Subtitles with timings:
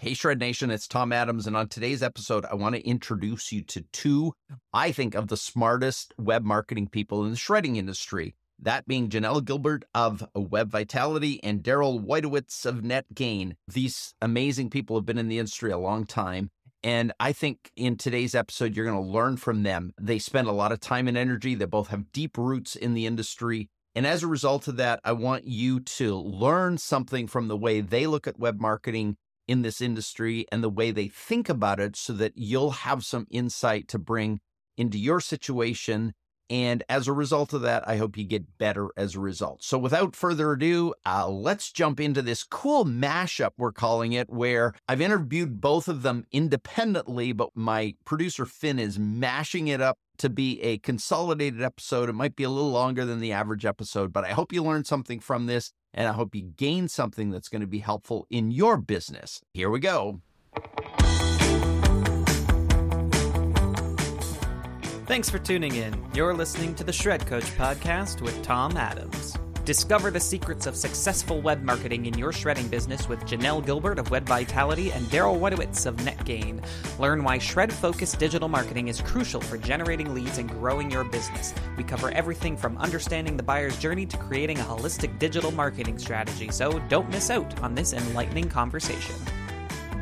[0.00, 1.48] Hey, Shred Nation, it's Tom Adams.
[1.48, 4.32] And on today's episode, I want to introduce you to two,
[4.72, 8.36] I think, of the smartest web marketing people in the shredding industry.
[8.60, 13.54] That being Janelle Gilbert of Web Vitality and Daryl Woytowicz of NetGain.
[13.66, 16.52] These amazing people have been in the industry a long time.
[16.84, 19.94] And I think in today's episode, you're going to learn from them.
[20.00, 21.56] They spend a lot of time and energy.
[21.56, 23.68] They both have deep roots in the industry.
[23.96, 27.80] And as a result of that, I want you to learn something from the way
[27.80, 29.16] they look at web marketing
[29.48, 33.26] in this industry and the way they think about it so that you'll have some
[33.30, 34.40] insight to bring
[34.76, 36.12] into your situation.
[36.50, 39.62] And as a result of that, I hope you get better as a result.
[39.62, 44.72] So without further ado, uh, let's jump into this cool mashup, we're calling it, where
[44.88, 50.28] I've interviewed both of them independently, but my producer Finn is mashing it up to
[50.28, 52.08] be a consolidated episode.
[52.08, 54.86] It might be a little longer than the average episode, but I hope you learned
[54.86, 58.50] something from this and I hope you gain something that's going to be helpful in
[58.50, 59.40] your business.
[59.54, 60.20] Here we go.
[65.06, 65.94] Thanks for tuning in.
[66.12, 69.38] You're listening to the Shred Coach podcast with Tom Adams.
[69.68, 74.10] Discover the secrets of successful web marketing in your shredding business with Janelle Gilbert of
[74.10, 76.64] Web Vitality and Daryl Woytowicz of NetGain.
[76.98, 81.52] Learn why shred focused digital marketing is crucial for generating leads and growing your business.
[81.76, 86.50] We cover everything from understanding the buyer's journey to creating a holistic digital marketing strategy,
[86.50, 89.16] so don't miss out on this enlightening conversation.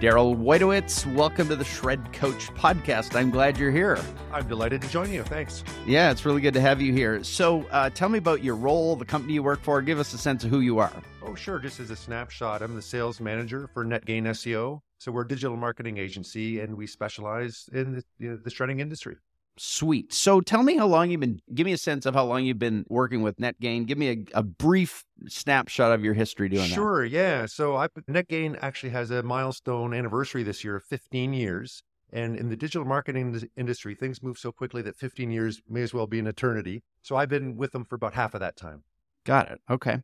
[0.00, 3.16] Daryl Woytowicz, welcome to the Shred Coach podcast.
[3.16, 3.98] I'm glad you're here.
[4.30, 5.22] I'm delighted to join you.
[5.22, 5.64] Thanks.
[5.86, 7.24] Yeah, it's really good to have you here.
[7.24, 9.80] So, uh, tell me about your role, the company you work for.
[9.80, 10.92] Give us a sense of who you are.
[11.22, 11.58] Oh, sure.
[11.58, 14.82] Just as a snapshot, I'm the sales manager for NetGain SEO.
[14.98, 18.80] So, we're a digital marketing agency and we specialize in the, you know, the shredding
[18.80, 19.16] industry.
[19.58, 20.12] Sweet.
[20.12, 22.58] So tell me how long you've been, give me a sense of how long you've
[22.58, 23.86] been working with NetGain.
[23.86, 27.10] Give me a, a brief snapshot of your history doing sure, that.
[27.10, 27.20] Sure.
[27.20, 27.46] Yeah.
[27.46, 31.82] So I, NetGain actually has a milestone anniversary this year of 15 years.
[32.12, 35.92] And in the digital marketing industry, things move so quickly that 15 years may as
[35.92, 36.82] well be an eternity.
[37.02, 38.84] So I've been with them for about half of that time.
[39.24, 39.60] Got it.
[39.68, 39.98] Okay.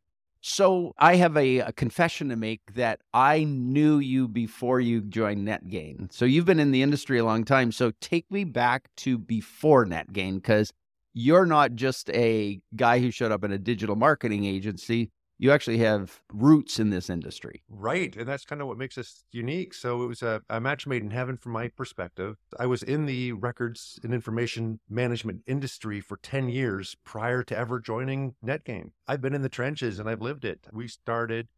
[0.44, 5.46] So I have a, a, confession to make that I knew you before you joined
[5.46, 6.12] NetGain.
[6.12, 7.70] So you've been in the industry a long time.
[7.70, 10.72] So take me back to before NetGain because
[11.14, 15.78] you're not just a guy who showed up in a digital marketing agency you actually
[15.78, 17.64] have roots in this industry.
[17.68, 18.14] Right.
[18.14, 19.74] And that's kind of what makes us unique.
[19.74, 22.36] So it was a, a, match made in heaven from my perspective.
[22.60, 27.80] I was in the records and information management industry for 10 years prior to ever
[27.80, 28.92] joining NetGain.
[29.08, 30.60] I've been in the trenches and I've lived it.
[30.72, 31.48] We started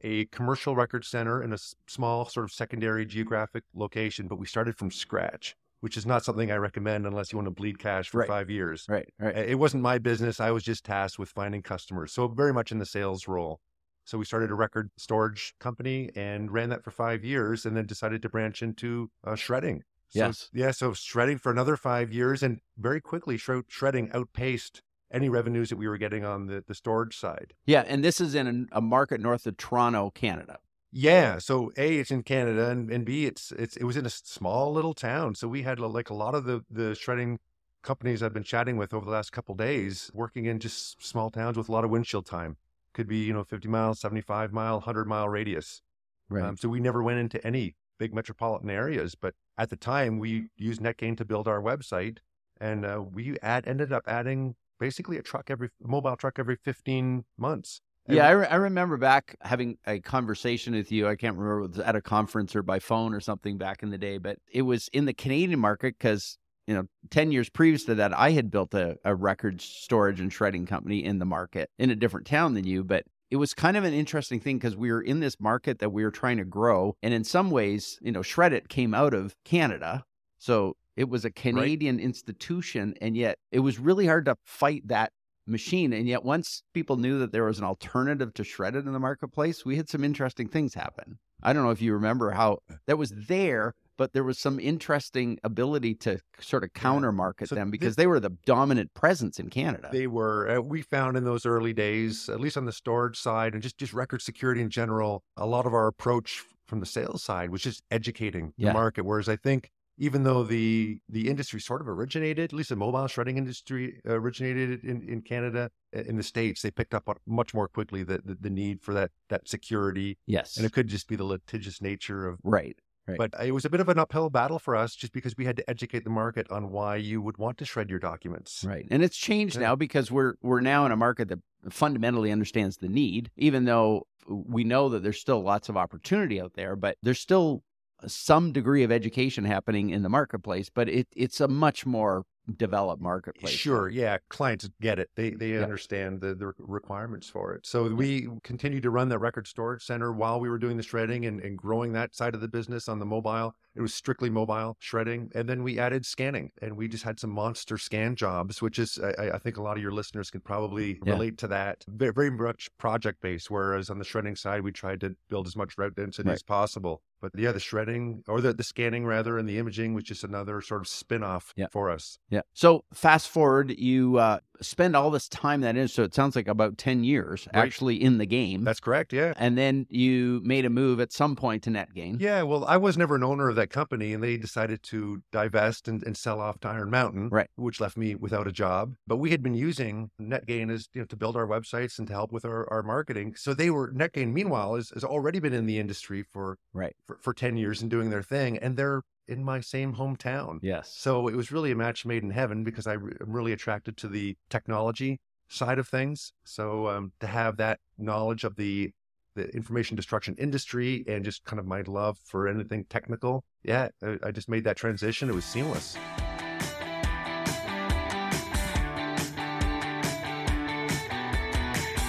[0.00, 4.78] a commercial record center in a small sort of secondary geographic location, but we started
[4.78, 8.20] from scratch which is not something I recommend unless you want to bleed cash for
[8.20, 8.26] right.
[8.26, 8.86] five years.
[8.88, 9.36] Right, right.
[9.36, 10.40] It wasn't my business.
[10.40, 12.10] I was just tasked with finding customers.
[12.10, 13.60] So very much in the sales role.
[14.06, 17.84] So we started a record storage company and ran that for five years and then
[17.84, 19.82] decided to branch into uh, shredding.
[20.08, 20.48] So, yes.
[20.54, 20.70] Yeah.
[20.70, 24.80] So shredding for another five years and very quickly shredding outpaced
[25.12, 27.52] any revenues that we were getting on the, the storage side.
[27.66, 27.84] Yeah.
[27.86, 30.60] And this is in a market north of Toronto, Canada.
[30.96, 31.38] Yeah.
[31.38, 34.72] So A, it's in Canada, and, and B, it's it's it was in a small
[34.72, 35.34] little town.
[35.34, 37.40] So we had like a lot of the the shredding
[37.82, 41.56] companies I've been chatting with over the last couple days, working in just small towns
[41.56, 42.58] with a lot of windshield time.
[42.92, 45.82] Could be you know 50 miles, 75 mile, 100 mile radius.
[46.28, 46.44] Right.
[46.44, 50.50] Um, so we never went into any big metropolitan areas, but at the time we
[50.56, 52.18] used NetGain to build our website,
[52.60, 57.24] and uh, we add, ended up adding basically a truck every mobile truck every 15
[57.36, 57.80] months.
[58.06, 61.08] Yeah, I, re- I remember back having a conversation with you.
[61.08, 63.90] I can't remember it was at a conference or by phone or something back in
[63.90, 67.84] the day, but it was in the Canadian market because you know, 10 years previous
[67.84, 71.70] to that, I had built a, a record storage and shredding company in the market
[71.78, 72.84] in a different town than you.
[72.84, 75.90] But it was kind of an interesting thing because we were in this market that
[75.90, 76.96] we were trying to grow.
[77.02, 80.04] And in some ways, you know, Shred-it came out of Canada.
[80.38, 82.04] So it was a Canadian right.
[82.04, 82.94] institution.
[83.00, 85.12] And yet it was really hard to fight that
[85.46, 85.92] machine.
[85.92, 89.64] And yet, once people knew that there was an alternative to Shred-it in the marketplace,
[89.64, 91.18] we had some interesting things happen.
[91.42, 95.38] I don't know if you remember how that was there, but there was some interesting
[95.44, 99.38] ability to sort of counter market so them because this, they were the dominant presence
[99.38, 99.90] in Canada.
[99.92, 100.58] They were.
[100.58, 103.76] Uh, we found in those early days, at least on the storage side and just,
[103.76, 107.62] just record security in general, a lot of our approach from the sales side was
[107.62, 108.72] just educating the yeah.
[108.72, 109.04] market.
[109.04, 113.06] Whereas I think even though the the industry sort of originated, at least the mobile
[113.06, 118.02] shredding industry originated in, in Canada, in the states, they picked up much more quickly
[118.02, 120.18] the, the, the need for that that security.
[120.26, 122.76] Yes, and it could just be the litigious nature of right.
[123.06, 123.18] Right.
[123.18, 125.44] But uh, it was a bit of an uphill battle for us just because we
[125.44, 128.64] had to educate the market on why you would want to shred your documents.
[128.66, 128.86] Right.
[128.90, 129.62] And it's changed yeah.
[129.62, 134.06] now because we're we're now in a market that fundamentally understands the need, even though
[134.26, 137.62] we know that there's still lots of opportunity out there, but there's still
[138.06, 142.24] some degree of education happening in the marketplace, but it, it's a much more
[142.58, 143.54] developed marketplace.
[143.54, 145.08] Sure, yeah, clients get it.
[145.16, 145.62] They they Yeah.
[145.62, 147.66] understand the, the requirements for it.
[147.66, 151.24] So we continued to run that record storage center while we were doing the shredding
[151.24, 153.54] and, and growing that side of the business on the mobile.
[153.76, 157.30] It was strictly mobile shredding, and then we added scanning, and we just had some
[157.30, 160.98] monster scan jobs, which is I, I think a lot of your listeners can probably
[161.04, 161.12] Yeah.
[161.14, 161.82] relate to that.
[161.88, 165.56] Very, very much project based, whereas on the shredding side, we tried to build as
[165.56, 166.34] much route density Right.
[166.34, 167.02] as possible.
[167.32, 170.60] But yeah, the shredding or the, the scanning rather, and the imaging was just another
[170.60, 171.68] sort of spin off Yeah.
[171.72, 172.18] for us.
[172.28, 172.42] Yeah.
[172.52, 175.88] So fast forward, you uh, spend all this time that in.
[175.88, 177.62] So it sounds like about 10 years Right.
[177.64, 178.62] actually in the game.
[178.64, 179.12] That's correct.
[179.12, 179.32] Yeah.
[179.36, 182.20] and then you made a move at some point to NetGain.
[182.20, 185.88] Yeah, well, I was never an owner of that company, and they decided to divest
[185.88, 187.48] and, and sell off to Iron Mountain, Right.
[187.56, 188.94] which left me without a job.
[189.06, 192.12] But we had been using NetGain as you know to build our websites and to
[192.12, 193.34] help with our, our marketing.
[193.36, 194.32] So they were NetGain.
[194.32, 196.94] Meanwhile, has, has already been in the industry for Right.
[197.06, 200.58] for, for ten years and doing their thing, and they're in my same hometown.
[200.62, 200.94] Yes.
[200.96, 203.96] So it was really a match made in heaven because I re- am really attracted
[203.98, 206.32] to the technology side of things.
[206.44, 208.92] So um, to have that knowledge of the
[209.34, 214.18] the information destruction industry and just kind of my love for anything technical, yeah, I,
[214.24, 215.28] I just made that transition.
[215.28, 215.96] It was seamless.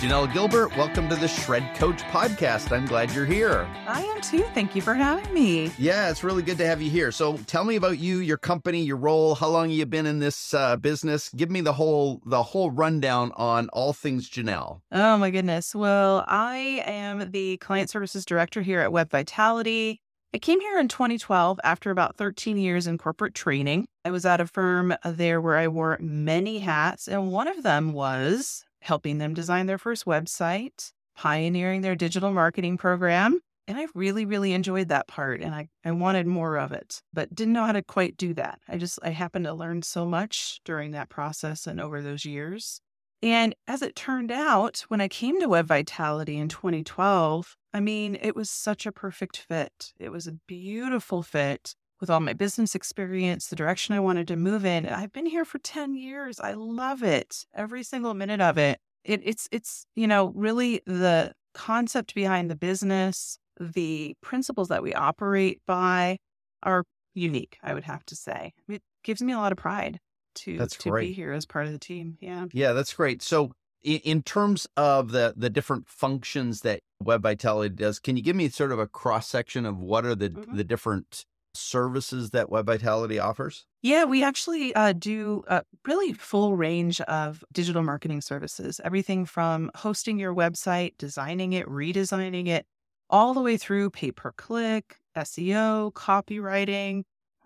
[0.02, 2.72] Janelle Gilbert, welcome to the Shred Coach podcast.
[2.74, 3.66] I'm glad you're here.
[3.88, 4.44] I am too.
[4.54, 5.72] Thank you for having me.
[5.78, 7.14] Yeah, it's really good to have you here.
[7.14, 10.54] So tell me about you, your company, your role, how long you been in this
[10.54, 11.30] uh, business.
[11.30, 14.82] Give me the whole the whole rundown on all things Janelle.
[14.92, 15.74] Oh my goodness.
[15.74, 20.02] Well, I am the client services director here at Web Vitality.
[20.34, 23.88] I came here in 2012 after about 13 years in corporate training.
[24.04, 27.94] I was at a firm there where I wore many hats, and one of them
[27.94, 33.40] was helping them design their first website, pioneering their digital marketing program.
[33.68, 37.34] And I really, really enjoyed that part and I, I wanted more of it, but
[37.34, 38.60] didn't know how to quite do that.
[38.70, 42.80] I just, I happened to learn so much during that process and over those years.
[43.24, 48.20] And as it turned out, when I came to Web Vitality in 2012, I mean,
[48.22, 49.94] it was such a perfect fit.
[49.98, 54.36] It was a beautiful fit with all my business experience, the direction I wanted to
[54.36, 54.86] move in.
[54.88, 56.40] I've been here for 10 years.
[56.40, 57.46] I love it.
[57.54, 58.80] Every single minute of it.
[59.04, 64.94] it it's it's, you know, really the concept behind the business, the principles that we
[64.94, 66.18] operate by
[66.64, 66.84] are
[67.14, 68.54] unique, I would have to say.
[68.68, 70.00] It gives me a lot of pride
[70.36, 71.08] to That's to great.
[71.08, 72.18] be here as part of the team.
[72.20, 72.48] Yeah.
[72.52, 73.22] Yeah, that's great.
[73.22, 73.54] So
[73.84, 78.36] in, in terms of the the different functions that Web Vitality does, can you give
[78.36, 80.58] me sort of a cross section of what are the Mhm.
[80.58, 81.24] the different
[81.56, 83.66] services that Web Vitality offers?
[83.82, 88.82] Yeah, we actually uh, do a really full range of digital marketing services.
[88.84, 92.66] Everything from hosting your website, designing it, redesigning it,
[93.10, 97.04] all the way through pay per click, SEO, copywriting,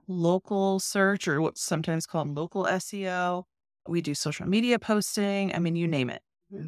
[0.08, 3.44] local search, or what's sometimes called local SEO.
[3.88, 5.54] We do social media posting.
[5.54, 6.22] I mean, you name it.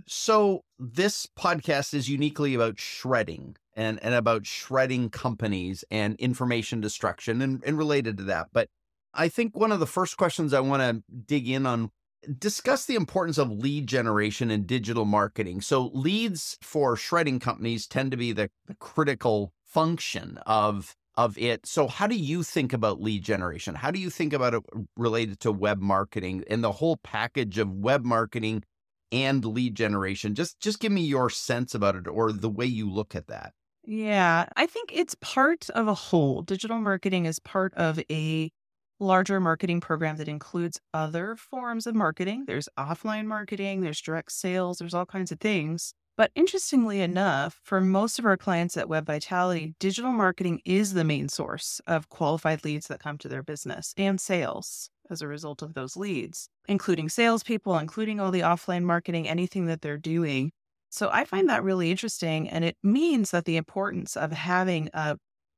[0.07, 7.41] So this podcast is uniquely about shredding and, and about shredding companies and information destruction
[7.41, 8.47] and, and related to that.
[8.53, 8.69] But
[9.13, 11.91] I think one of the first questions I want to dig in on
[12.37, 15.61] discuss the importance of lead generation and digital marketing.
[15.61, 21.65] So leads for shredding companies tend to be the, the critical function of of it.
[21.65, 23.75] So how do you think about lead generation?
[23.75, 24.63] How do you think about it
[24.95, 28.63] related to web marketing and the whole package of web marketing
[29.11, 30.35] and lead generation?
[30.35, 33.53] Just just give me your sense about it or the way you look at that.
[33.83, 36.43] Yeah, I think it's part of a whole.
[36.43, 38.51] Digital marketing is part of a
[38.99, 42.45] larger marketing program that includes other forms of marketing.
[42.45, 45.93] There's offline marketing, there's direct sales, there's all kinds of things.
[46.17, 51.03] But interestingly enough, for most of our clients at Web Vitality, digital marketing is the
[51.03, 55.61] main source of qualified leads that come to their business and sales as a result
[55.61, 60.51] of those leads, including salespeople, including all the offline marketing, anything that they're doing.
[60.89, 62.49] So I find that really interesting.
[62.49, 65.17] And it means that the importance of having a,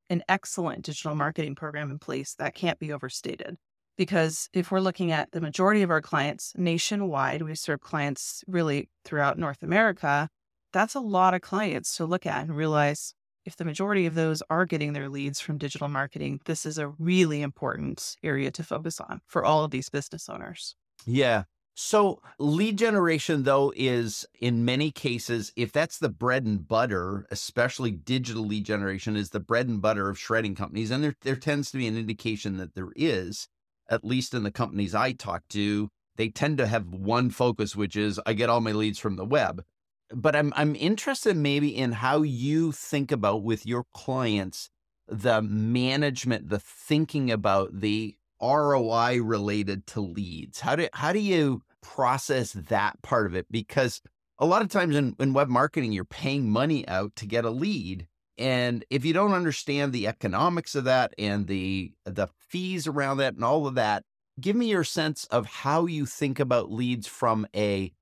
[0.10, 3.58] an excellent digital marketing program in place that can't be overstated.
[3.96, 8.90] Because if we're looking at the majority of our clients nationwide, we serve clients really
[9.06, 10.30] throughout North America.
[10.72, 13.14] That's a lot of clients to look at and realize
[13.46, 16.88] if the majority of those are getting their leads from digital marketing, this is a
[16.88, 20.76] really important area to focus on for all of these business owners.
[21.06, 21.44] Yeah.
[21.76, 27.92] So lead generation though is in many cases if that's the bread and butter, especially
[27.92, 31.72] digital lead generation is the bread and butter of shredding companies and there there tends
[31.72, 33.48] to be an indication that there is
[33.90, 37.96] at least in the companies I talk to, they tend to have one focus which
[37.96, 39.64] is I get all my leads from the web.
[40.14, 44.70] But I'm I'm interested maybe in how you think about with your clients
[45.08, 50.60] the management, the thinking about the ROI related to leads?
[50.60, 53.48] How do how do you process that part of it?
[53.50, 54.02] Because
[54.40, 57.50] a lot of times in, in web marketing, you're paying money out to get a
[57.50, 58.08] lead.
[58.38, 63.36] And if you don't understand the economics of that and the the fees around that
[63.36, 64.04] and all of that,
[64.40, 67.94] give me your sense of how you think about leads from a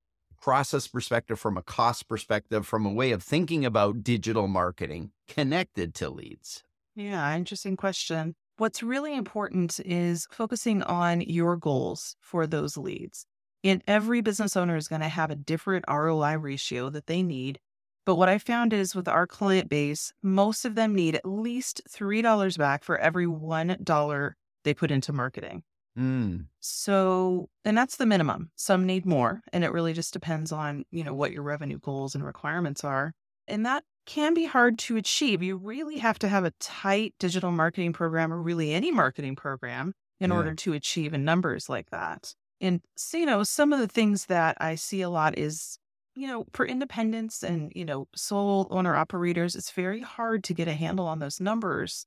[0.41, 5.93] process perspective, from a cost perspective, from a way of thinking about digital marketing connected
[5.95, 6.63] to leads.
[6.95, 8.35] Yeah, interesting question.
[8.57, 13.25] What's really important is focusing on your goals for those leads.
[13.63, 17.59] And every business owner is going to have a different ROI ratio that they need.
[18.05, 21.81] But what I found is with our client base, most of them need at least
[21.89, 24.33] $3 back for every $1
[24.63, 25.63] they put into marketing.
[25.97, 26.47] Mm.
[26.59, 28.51] So, and that's the minimum.
[28.55, 32.15] Some need more, and it really just depends on, you know, what your revenue goals
[32.15, 33.13] and requirements are.
[33.47, 35.43] And that can be hard to achieve.
[35.43, 39.93] You really have to have a tight digital marketing program or really any marketing program
[40.19, 40.37] in Yeah.
[40.37, 42.33] order to achieve in numbers like that.
[42.61, 45.79] And so, you know, some of the things that I see a lot is,
[46.15, 50.67] you know, for independents and, you know, sole owner operators, it's very hard to get
[50.67, 52.05] a handle on those numbers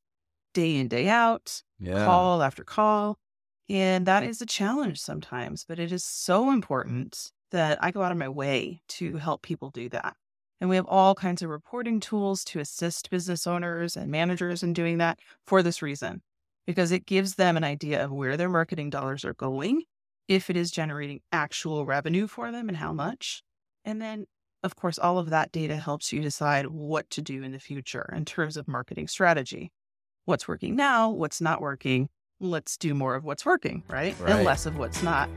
[0.54, 2.04] day in, day out Yeah.
[2.04, 3.18] call after call.
[3.68, 8.12] And that is a challenge sometimes, but it is so important that I go out
[8.12, 10.16] of my way to help people do that.
[10.60, 14.72] And we have all kinds of reporting tools to assist business owners and managers in
[14.72, 16.22] doing that for this reason,
[16.66, 19.82] because it gives them an idea of where their marketing dollars are going,
[20.28, 23.42] if it is generating actual revenue for them and how much.
[23.84, 24.26] And then,
[24.62, 28.12] of course, all of that data helps you decide what to do in the future
[28.14, 29.70] in terms of marketing strategy
[30.26, 32.08] what's working now, what's not working.
[32.44, 34.14] Let's do more of what's working, right?
[34.20, 34.32] Right.
[34.32, 35.30] And less of what's not.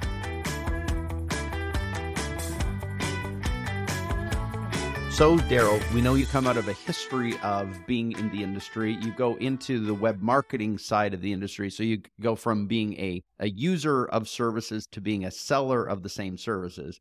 [5.14, 8.98] So, Daryl, we know you come out of a history of being in the industry.
[9.02, 11.72] You go into the web marketing side of the industry.
[11.72, 16.04] So, you go from being a, a user of services to being a seller of
[16.04, 17.00] the same services.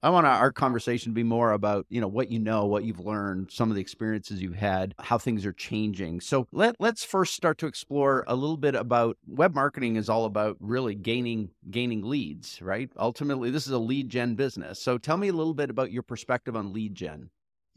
[0.00, 3.00] I want our conversation to be more about, you know, what you know, what you've
[3.00, 6.20] learned, some of the experiences you've had, how things are changing.
[6.20, 10.24] So let, let's first start to explore a little bit about web marketing is all
[10.24, 12.90] about really gaining gaining leads, right?
[12.96, 14.80] Ultimately, this is a lead gen business.
[14.80, 17.30] So tell me a little bit about your perspective on lead gen.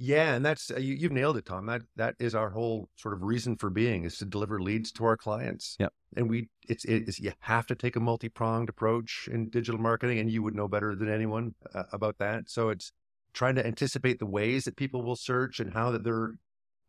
[0.03, 1.67] Yeah, and that's uh, you, you've nailed it, Tom.
[1.67, 5.05] That that is our whole sort of reason for being is to deliver leads to
[5.05, 5.77] our clients.
[5.79, 10.17] Yeah, And we it's it's you have to take a multi-pronged approach in digital marketing
[10.17, 12.49] and you would know better than anyone uh, about that.
[12.49, 12.91] So it's
[13.33, 16.33] trying to anticipate the ways that people will search and how that they're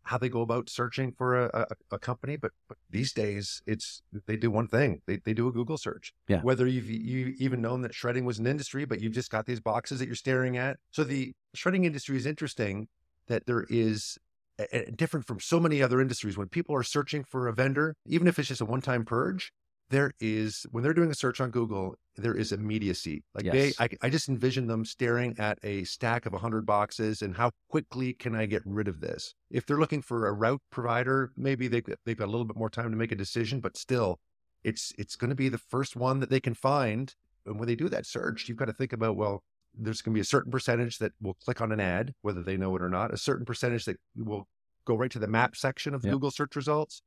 [0.04, 2.36] how they go about searching for a, a, a company.
[2.36, 5.02] But, but these days it's they do one thing.
[5.06, 6.14] They they do a Google search.
[6.28, 6.40] Yeah.
[6.40, 9.60] Whether you've you even known that shredding was an industry, but you've just got these
[9.60, 10.78] boxes that you're staring at.
[10.92, 12.88] So the shredding industry is interesting
[13.28, 14.18] that there is
[14.58, 16.36] a, a- different from so many other industries.
[16.36, 19.52] When people are searching for a vendor, even if it's just a one-time purge,
[19.90, 23.22] there is when they're doing a search on Google, there is immediacy.
[23.34, 23.44] Like
[23.78, 27.50] they, I, I just envision them staring at a stack of hundred boxes and how
[27.68, 29.34] quickly can I get rid of this?
[29.50, 32.70] If they're looking for a route provider, maybe they've they've got a little bit more
[32.70, 34.18] time to make a decision, but still,
[34.64, 37.14] it's it's going to be the first one that they can find.
[37.44, 39.42] And when they do that search, you've got to think about well,
[39.78, 42.56] there's going to be a certain percentage that will click on an ad, whether they
[42.56, 44.46] know it or not, a certain percentage that will
[44.84, 46.12] go right to the map section of Yep.
[46.12, 47.02] Google search results,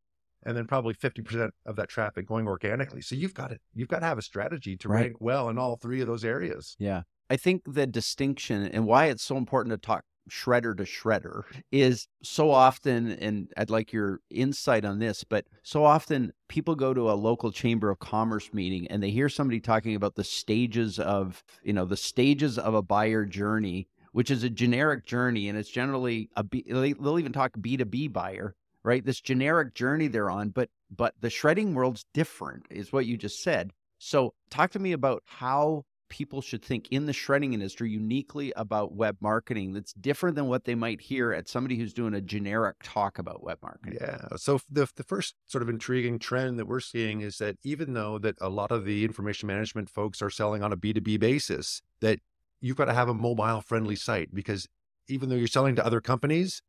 [0.46, 3.02] and then probably 50% of that traffic going organically.
[3.02, 5.02] So you've got to you've got to have a strategy to Right.
[5.02, 6.76] rank well in all three of those areas.
[6.80, 7.04] Yeah.
[7.30, 12.08] I think the distinction and why it's so important to talk shredder to shredder is
[12.24, 17.12] so often, and I'd like your insight on this, but so often people go to
[17.12, 21.44] a local chamber of commerce meeting and they hear somebody talking about the stages of,
[21.63, 25.50] you know, the stages of a buyer journey, which is a generic journey.
[25.50, 29.05] And it's generally a, B, they- they'll even talk B2B buyer, right?
[29.05, 33.41] This generic journey they're on, but, but the shredding world's different is what you just
[33.44, 33.72] said.
[33.98, 35.86] So talk to me about how
[36.16, 40.64] people should think in the shredding industry uniquely about web marketing that's different than what
[40.64, 43.98] they might hear at somebody who's doing a generic talk about web marketing.
[44.00, 44.26] Yeah.
[44.38, 48.18] So the the first sort of intriguing trend that we're seeing is that even though
[48.20, 52.20] that a lot of the information management folks are selling on a B2B basis, that
[52.62, 54.70] you've got to have a mobile friendly site because
[55.10, 56.62] even though you're selling to other companies,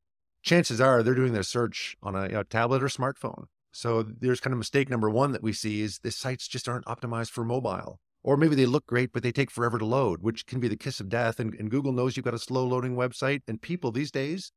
[0.43, 3.45] chances are they're doing their search on a, a tablet or smartphone.
[3.71, 6.87] So there's kind of mistake number one that we see is the sites just aren't
[6.87, 8.01] optimized for mobile.
[8.27, 10.77] Or maybe they look great, but they take forever to load, which can be the
[10.77, 11.39] kiss of death.
[11.39, 13.43] And, and Google knows you've got a slow loading website.
[13.47, 14.51] And people these days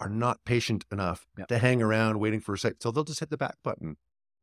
[0.00, 1.46] are not patient enough Yep.
[1.46, 2.82] to hang around waiting for a site.
[2.82, 3.96] So they'll just hit the back button.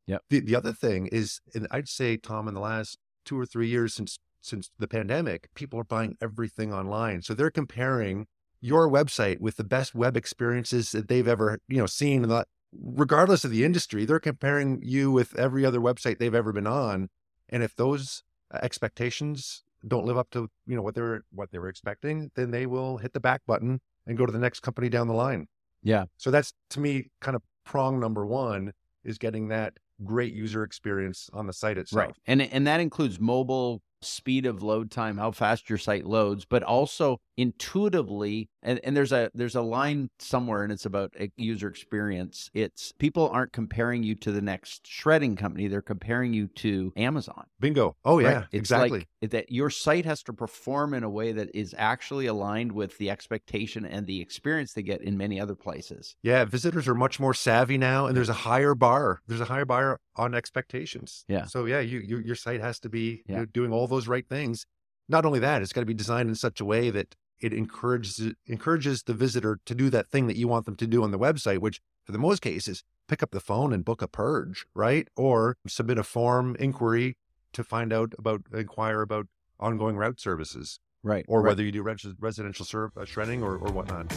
[0.07, 0.24] Yep.
[0.29, 3.67] The, the other thing is, and I'd say, Tom, in the last two or three
[3.67, 7.21] years since since the pandemic, people are buying everything online.
[7.21, 8.27] So they're comparing
[8.62, 12.45] your website with the best web experiences that they've ever, you know, seen in the
[12.71, 17.09] regardless of the industry, they're comparing you with every other website they've ever been on.
[17.50, 21.70] And if those expectations don't live up to, you know, what they're what they were
[21.70, 25.08] expecting, then they will hit the back button and go to the next company down
[25.08, 25.48] the line.
[25.84, 26.06] Yeah.
[26.18, 31.29] So that's to me kind of prong number one is getting that great user experience
[31.34, 32.08] on the site itself.
[32.08, 32.15] Right.
[32.27, 36.63] And and that includes mobile speed of load time, how fast your site loads, but
[36.63, 42.50] also intuitively and, and there's a there's a line somewhere and it's about user experience.
[42.53, 47.46] It's people aren't comparing you to the next shredding company, they're comparing you to Amazon.
[47.60, 47.96] Bingo.
[48.03, 48.46] Oh yeah, right?
[48.51, 49.08] exactly.
[49.22, 52.98] Like that your site has to perform in a way that is actually aligned with
[52.98, 56.15] the expectation and the experience they get in many other places.
[56.22, 59.22] Yeah, visitors are much more savvy now and there's a higher bar.
[59.27, 61.24] There's a higher bar on expectations.
[61.29, 61.46] Yeah.
[61.46, 63.46] So yeah, you, you your site has to be yeah.
[63.53, 64.65] doing all those right things.
[65.08, 68.34] Not only that, it's got to be designed in such a way that it encourages
[68.46, 71.19] encourages the visitor to do that thing that you want them to do on the
[71.19, 75.08] website, which for the most cases, pick up the phone and book a purge, right?
[75.15, 77.17] Or submit a form inquiry
[77.53, 79.27] to find out about inquire about
[79.60, 81.25] ongoing route services, right?
[81.27, 81.50] Or right.
[81.50, 84.12] whether you do res- residential serve, uh, shredding or, or whatnot.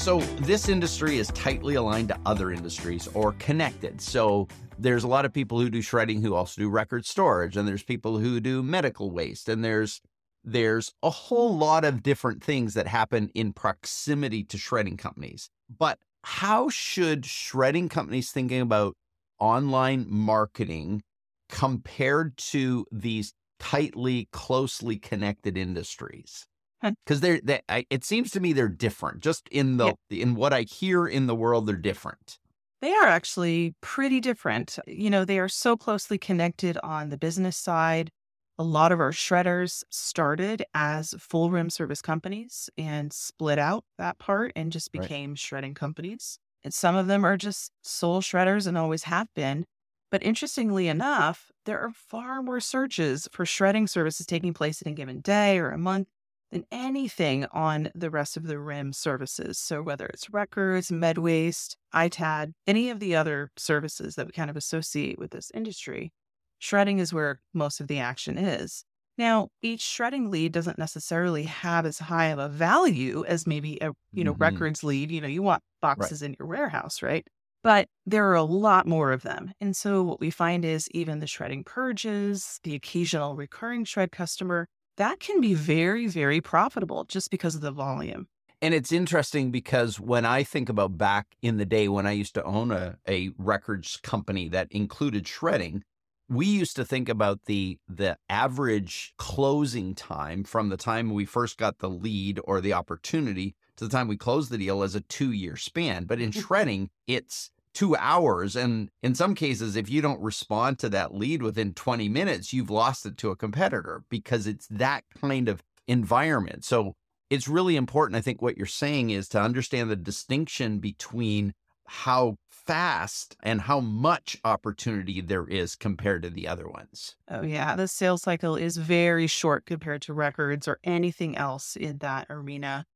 [0.00, 4.00] So, this industry is tightly aligned to other industries or connected.
[4.00, 7.68] So, there's a lot of people who do shredding who also do record storage, and
[7.68, 10.00] there's people who do medical waste, and there's
[10.42, 15.50] there's a whole lot of different things that happen in proximity to shredding companies.
[15.68, 18.96] But how should shredding companies thinking about
[19.38, 21.02] online marketing
[21.50, 26.46] compared to these tightly, closely connected industries?
[26.82, 29.20] Because they're they, I, it seems to me they're different.
[29.20, 30.22] Just in the yeah.
[30.22, 32.38] in what i hear in the world they're different.
[32.80, 34.78] They are actually pretty different.
[34.86, 38.10] You know they are so closely connected on the business side.
[38.58, 44.18] A lot of our shredders started as full RIM service companies and split out that
[44.18, 45.38] part and just became right.
[45.38, 46.38] shredding companies.
[46.62, 49.64] And some of them are just sole shredders and always have been.
[50.10, 54.94] But interestingly enough there are far more searches for shredding services taking place in a
[54.94, 56.08] given day or a month
[56.50, 59.58] than anything on the rest of the RIM services.
[59.58, 64.56] So whether it's records, MedWaste, ITAD, any of the other services that we kind of
[64.56, 66.12] associate with this industry,
[66.58, 68.84] shredding is where most of the action is.
[69.18, 73.90] Now, each shredding lead doesn't necessarily have as high of a value as maybe a,
[74.12, 74.42] you know, mm-hmm.
[74.42, 75.10] records lead.
[75.10, 76.30] You know, you want boxes right.
[76.30, 77.26] in your warehouse, right?
[77.62, 79.52] But there are a lot more of them.
[79.60, 84.66] And so what we find is even the shredding purges, the occasional recurring shred customer,
[85.00, 88.28] that can be very, very profitable just because of the volume.
[88.60, 92.34] And it's interesting because when I think about back in the day when I used
[92.34, 95.82] to own a, a records company that included shredding,
[96.28, 101.56] we used to think about the the average closing time from the time we first
[101.56, 105.00] got the lead or the opportunity to the time we closed the deal as a
[105.00, 106.04] two year span.
[106.04, 108.56] But in shredding, it's two hours.
[108.56, 112.70] And in some cases, if you don't respond to that lead within 20 minutes, you've
[112.70, 116.64] lost it to a competitor because it's that kind of environment.
[116.64, 116.94] So
[117.28, 118.16] it's really important.
[118.16, 121.54] I think what you're saying is to understand the distinction between
[121.86, 127.16] how fast and how much opportunity there is compared to the other ones.
[127.28, 127.74] Oh, yeah.
[127.74, 132.86] The sales cycle is very short compared to records or anything else in that arena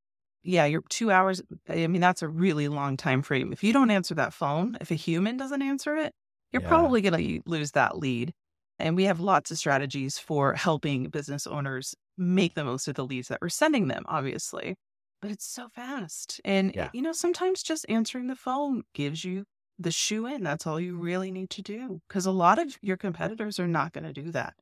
[0.45, 1.43] yeah, you're two hours.
[1.69, 3.53] I mean, that's a really long time frame.
[3.53, 6.13] If you don't answer that phone, if a human doesn't answer it,
[6.53, 6.69] you're yeah.
[6.69, 8.33] probably going to lose that lead.
[8.79, 13.05] And we have lots of strategies for helping business owners make the most of the
[13.05, 14.77] leads that we're sending them, obviously.
[15.23, 16.41] But it's so fast.
[16.45, 16.91] And, yeah.
[16.93, 19.45] you know, sometimes just answering the phone gives you
[19.79, 20.43] the shoe in.
[20.43, 23.93] That's all you really need to do because a lot of your competitors are not
[23.93, 24.55] going to do that.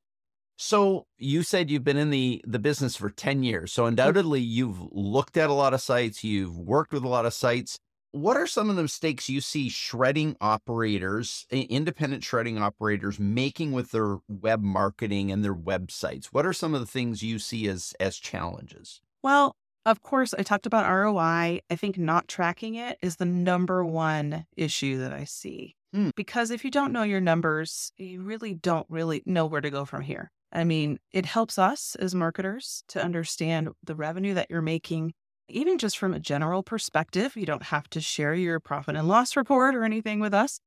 [0.56, 3.72] So you said you've been in the the business for 10 years.
[3.72, 7.34] So undoubtedly you've looked at a lot of sites, you've worked with a lot of
[7.34, 7.78] sites.
[8.12, 13.90] What are some of the mistakes you see shredding operators, independent shredding operators making with
[13.90, 16.26] their web marketing and their websites?
[16.26, 19.00] What are some of the things you see as as challenges?
[19.22, 21.60] Well, of course, I talked about ROI.
[21.70, 25.74] I think not tracking it is the number one issue that I see.
[25.92, 26.10] Hmm.
[26.14, 29.84] Because if you don't know your numbers, you really don't really know where to go
[29.84, 30.30] from here.
[30.52, 35.14] I mean, it helps us as marketers to understand the revenue that you're making,
[35.48, 37.36] even just from a general perspective.
[37.36, 40.60] You don't have to share your profit and loss report or anything with us,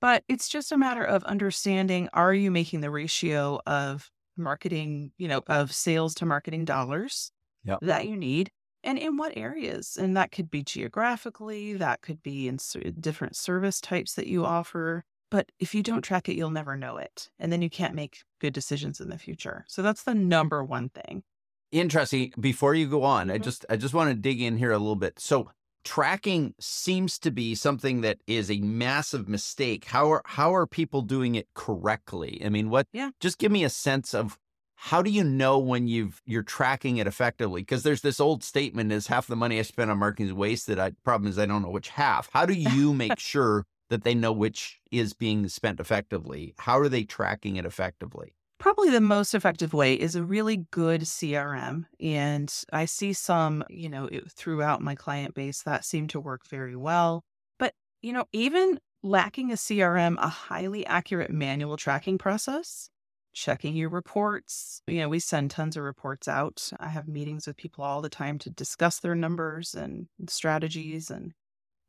[0.00, 5.28] but it's just a matter of understanding are you making the ratio of marketing, you
[5.28, 7.32] know, of sales to marketing dollars
[7.64, 7.78] yep.
[7.82, 8.50] that you need?
[8.84, 9.96] And in what areas?
[9.96, 12.58] And that could be geographically, that could be in
[12.98, 15.04] different service types that you offer.
[15.32, 17.30] But if you don't track it, you'll never know it.
[17.38, 19.64] And then you can't make good decisions in the future.
[19.66, 21.22] So that's the number one thing.
[21.70, 22.34] Interesting.
[22.38, 23.42] Before you go on, I Mhm.
[23.44, 25.18] just I just want to dig in here a little bit.
[25.18, 25.50] So
[25.84, 29.86] tracking seems to be something that is a massive mistake.
[29.86, 32.42] How are how are people doing it correctly?
[32.44, 33.12] I mean, what Yeah.
[33.18, 34.38] just give me a sense of
[34.76, 37.62] how do you know when you've you're tracking it effectively?
[37.62, 40.78] Because there's this old statement is half the money I spend on marketing is wasted.
[40.78, 42.28] I problem is I don't know which half.
[42.34, 42.52] How do
[42.84, 46.54] you make sure that they know which is being spent effectively?
[46.58, 48.34] How are they tracking it effectively?
[48.58, 51.84] Probably the most effective way is a really good CRM.
[52.00, 56.74] And I see some, you know, throughout my client base that seem to work very
[56.74, 57.22] well.
[57.58, 62.88] But, you know, even lacking a CRM, a highly accurate manual tracking process,
[63.34, 64.80] checking your reports.
[64.86, 66.70] You know, we send tons of reports out.
[66.80, 71.32] I have meetings with people all the time to discuss their numbers and strategies and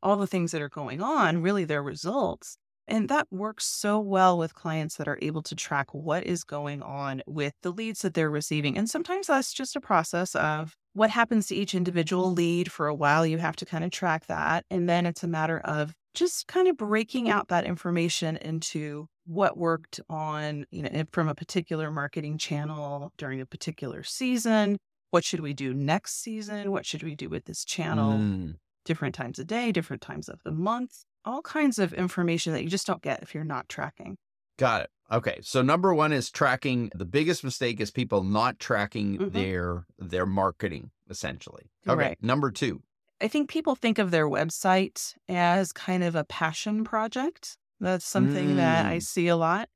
[0.04, 2.56] all the things that are going on, really their results.
[2.86, 6.82] And that works so well with clients that are able to track what is going
[6.82, 8.76] on with the leads that they're receiving.
[8.76, 12.94] And sometimes that's just a process of what happens to each individual lead for a
[12.94, 13.26] while.
[13.26, 14.64] You have to kind of track that.
[14.70, 19.56] And then it's a matter of just kind of breaking out that information into what
[19.56, 24.76] worked on, you know, from a particular marketing channel during a particular season.
[25.10, 26.70] What should we do next season?
[26.70, 28.12] What should we do with this channel?
[28.12, 28.56] Mm.
[28.84, 32.68] Different times a day, different times of the month, all kinds of information that you
[32.68, 34.16] just don't get if you're not tracking.
[34.58, 34.90] Got it.
[35.10, 35.38] Okay.
[35.42, 36.90] So number one is tracking.
[36.94, 39.32] The biggest mistake is people not tracking Mhm.
[39.32, 41.70] their their marketing, essentially.
[41.88, 41.96] Okay.
[42.08, 42.22] Right.
[42.22, 42.82] Number two.
[43.20, 47.56] I think people think of their website as kind of a passion project.
[47.80, 49.02] That's something that I Mm.
[49.02, 49.68] see a lot.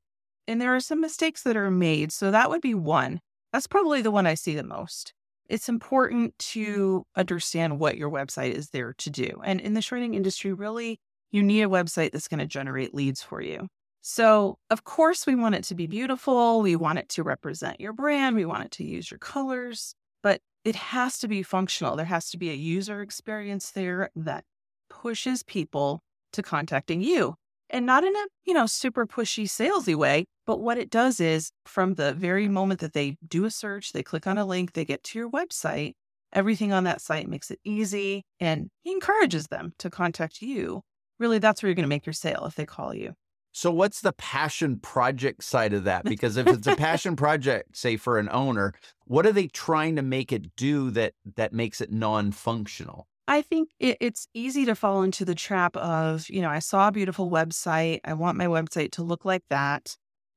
[0.47, 2.11] And there are some mistakes that are made.
[2.11, 3.21] So that would be one.
[3.53, 5.13] That's probably the one I see the most.
[5.49, 6.61] It's important mm-hmm.
[6.61, 9.41] to understand what your website is there to do.
[9.43, 10.99] And in the shredding industry, really,
[11.31, 13.67] you need a website that's going to generate leads for you.
[14.01, 16.61] So, of course, we want it to be beautiful.
[16.61, 18.35] We want it to represent your brand.
[18.35, 21.95] We want it to use your colors, but it has to be functional.
[21.95, 24.45] There has to be a user experience there that
[24.89, 26.01] pushes people
[26.33, 27.35] to contacting you
[27.69, 31.51] and not in a, you know, super pushy salesy way, but what it does is
[31.65, 34.85] from the very moment that they do a search, they click on a link, they
[34.85, 35.93] get to your website,
[36.33, 40.81] everything on that site makes it easy and encourages them to contact you.
[41.19, 43.13] Really, that's where you're going to make your sale if they call you.
[43.51, 46.05] So what's the passion project side of that?
[46.05, 48.73] Because if it's a passion project, say for an owner,
[49.05, 53.07] what are they trying to make it do that that makes it non-functional?
[53.29, 56.87] I think it, it's easy to fall into the trap of, you know, I saw
[56.87, 57.99] a beautiful website.
[58.03, 59.95] I want my website to look like that.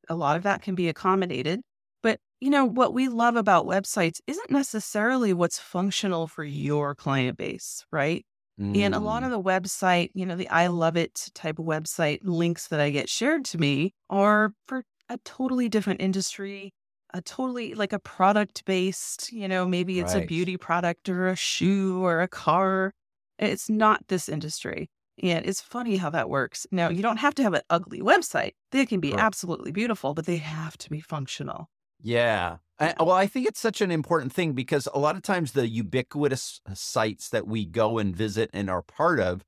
[0.08, 1.62] A lot of that can be accommodated.
[2.02, 7.38] But, you know, what we love about websites isn't necessarily what's functional for your client
[7.38, 8.26] base, right?
[8.74, 11.66] And a lot Mm, of the website, you know, the I love it type of
[11.66, 16.72] website links that I get shared to me are for a totally different industry,
[17.14, 21.36] a totally like a product based, you know, maybe it's a beauty product or a
[21.36, 22.92] shoe or a car.
[23.38, 24.88] It's not this industry.
[25.22, 26.66] And it's funny how that works.
[26.72, 28.52] Now, you don't have to have an ugly website.
[28.70, 29.22] They can be Correct.
[29.22, 31.68] absolutely beautiful, but they have to be functional.
[32.00, 32.56] Yeah.
[32.78, 35.68] I, well, I think it's such an important thing because a lot of times the
[35.68, 39.44] ubiquitous uh, sites that we go and visit and are part of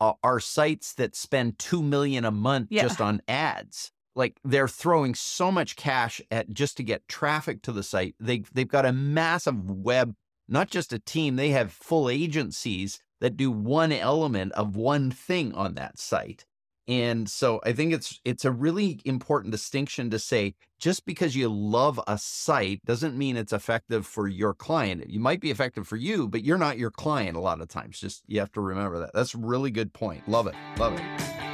[0.00, 2.82] are, are sites that spend 2 million a month Yeah.
[2.82, 3.90] just on ads.
[4.18, 8.16] Like they're throwing so much cash at just to get traffic to the site.
[8.18, 10.16] They they've got a massive web,
[10.48, 15.54] not just a team, they have full agencies that do one element of one thing
[15.54, 16.44] on that site.
[16.88, 21.48] And so I think it's it's a really important distinction to say just because you
[21.48, 25.02] love a site doesn't mean it's effective for your client.
[25.02, 28.00] It might be effective for you, but you're not your client a lot of times.
[28.00, 29.12] Just you have to remember that.
[29.14, 30.28] That's a really good point.
[30.28, 30.56] Love it.
[30.76, 31.47] Love it.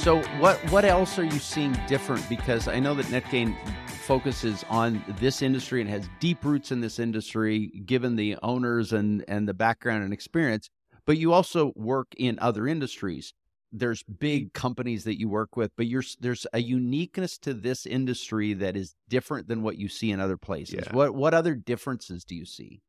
[0.00, 2.26] So what what else are you seeing different?
[2.30, 3.54] Because I know that NetGain
[3.86, 9.22] focuses on this industry and has deep roots in this industry, given the owners and
[9.28, 10.70] and the background and experience.
[11.04, 13.34] But you also work in other industries.
[13.72, 18.54] There's big companies that you work with, but you're, there's a uniqueness to this industry
[18.54, 20.86] that is different than what you see in other places.
[20.86, 20.96] Yeah.
[20.96, 22.80] What what other differences do you see?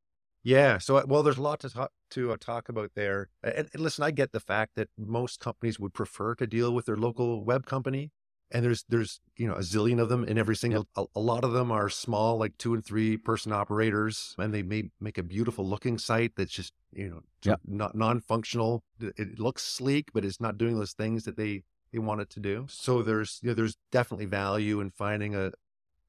[0.44, 0.78] Yeah.
[0.80, 3.30] So, uh, well, there's a lot to talk to uh, talk about there.
[3.44, 6.86] And, and listen, I get the fact that most companies would prefer to deal with
[6.86, 8.12] their local web company,
[8.50, 10.88] and there's there's you know a zillion of them in every single.
[10.96, 14.64] A, a lot of them are small, like two and three person operators, and they
[14.64, 17.62] may make a beautiful looking site that's just you know Yep.
[17.66, 18.84] not non functional.
[19.00, 22.30] It, it looks sleek, but it's not doing those things that they they want it
[22.32, 22.66] to do.
[22.70, 25.52] So there's you know, there's definitely value in finding a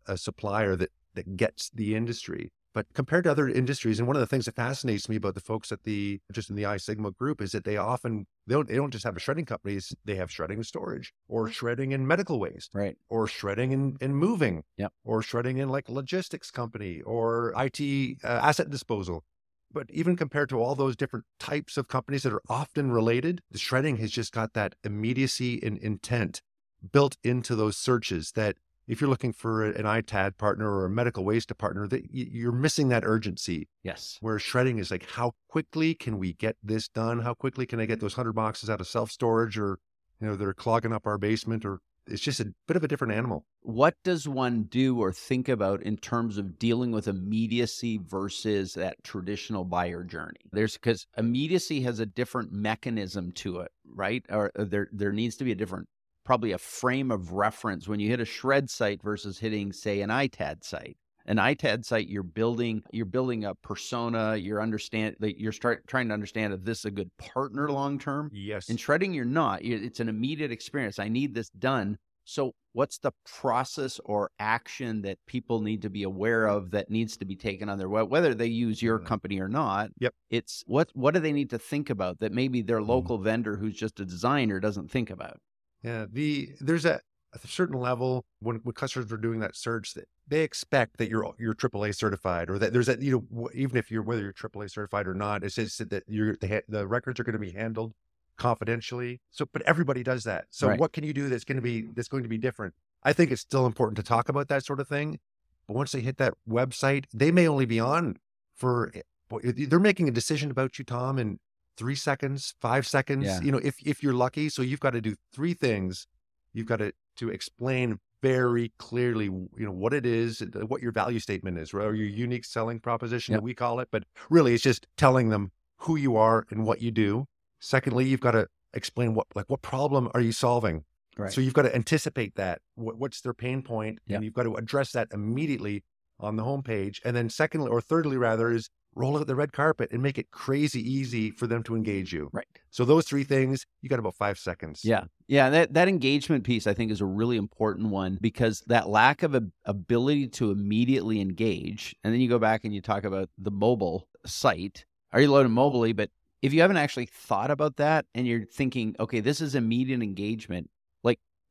[0.07, 2.51] a supplier that that gets the industry.
[2.74, 5.40] But compared to other industries, and one of the things that fascinates me about the
[5.40, 8.76] folks at the just in the iSigma group is that they often they don't they
[8.76, 12.40] don't just have a shredding companies, they have shredding and storage, or shredding in medical
[12.40, 12.96] waste, Right.
[13.08, 14.92] or shredding and, and moving, Yep.
[15.04, 19.24] or shredding in like logistics company or IT uh, asset disposal.
[19.70, 23.58] But even compared to all those different types of companies that are often related, the
[23.58, 26.42] shredding has just got that immediacy and intent
[26.90, 28.56] built into those searches that
[28.87, 32.88] if you're looking for an ITAD partner or a medical waste partner, that you're missing
[32.88, 33.68] that urgency.
[33.83, 34.18] Yes.
[34.21, 37.21] Where shredding is like, how quickly can we get this done?
[37.21, 39.79] How quickly can I get those hundred boxes out of self storage, or
[40.21, 43.14] you know, they're clogging up our basement, or it's just a bit of a different
[43.14, 43.45] animal.
[43.61, 49.03] What does one do or think about in terms of dealing with immediacy versus that
[49.05, 50.40] traditional buyer journey?
[50.51, 54.25] There's because immediacy has a different mechanism to it, right?
[54.29, 55.88] Or uh, there there needs to be a different
[56.24, 60.11] probably a frame of reference when you hit a shred site versus hitting say an
[60.11, 60.96] ITAD site.
[61.26, 64.37] An ITAD site, you're building you're building a persona.
[64.37, 68.32] You're understand you're start trying to understand if this is a good partner long term.
[68.32, 68.68] Yes.
[68.68, 69.62] In shredding, you're not.
[69.62, 70.98] It's an immediate experience.
[70.98, 71.98] I need this done.
[72.24, 77.16] So, what's the process or action that people need to be aware of that needs
[77.18, 79.04] to be taken on their web, whether they use your Mhm.
[79.04, 79.90] company or not?
[80.00, 80.14] Yep.
[80.30, 82.88] It's what what do they need to think about that maybe their Mhm.
[82.88, 85.38] local vendor who's just a designer doesn't think about?
[85.83, 87.01] Yeah, the there's a,
[87.33, 91.35] a certain level when, when customers are doing that search that they expect that you're
[91.38, 94.71] you're AAA certified or that there's that you know even if you're whether you're AAA
[94.71, 97.92] certified or not, it's just that you're the the records are going to be handled
[98.37, 99.21] confidentially.
[99.31, 100.47] So, but everybody does that.
[100.51, 100.81] So, Right.
[100.81, 102.75] what can you do that's going to be that's going to be different?
[103.03, 105.18] I think it's still important to talk about that sort of thing.
[105.66, 108.18] But once they hit that website, they may only be on
[108.55, 109.03] for eh,
[109.42, 111.38] they're making a decision about you, Tom, in
[111.83, 113.25] three seconds, five seconds.
[113.27, 113.40] Yeah.
[113.40, 116.07] You know, if if you're lucky, so you've got to do three things.
[116.53, 121.18] You've got to to explain very clearly, you know, what it is, what your value
[121.18, 123.38] statement is, or your unique selling proposition Yep.
[123.40, 123.88] that we call it.
[123.90, 127.27] But really, it's just telling them who you are and what you do.
[127.59, 130.85] Secondly, you've got to explain what like what problem are you solving.
[131.18, 131.33] Right.
[131.33, 132.61] So you've got to anticipate that.
[132.77, 134.16] What, what's their pain point, Yep.
[134.16, 135.83] and you've got to address that immediately
[136.21, 137.01] on the homepage.
[137.05, 140.31] And then secondly, or thirdly, rather, is roll out the red carpet and make it
[140.31, 142.28] crazy easy for them to engage you.
[142.33, 142.46] right.
[142.70, 144.85] So those three things, you got about five seconds.
[144.85, 145.05] Yeah.
[145.28, 145.50] Yeah.
[145.50, 149.35] That, that engagement piece, I think, is a really important one because that lack of
[149.35, 153.50] a, ability to immediately engage, and then you go back and you talk about the
[153.50, 154.85] mobile site.
[155.12, 155.94] Are you loading mobily?
[155.94, 160.02] But if you haven't actually thought about that and you're thinking, okay, this is immediate
[160.02, 160.70] engagement,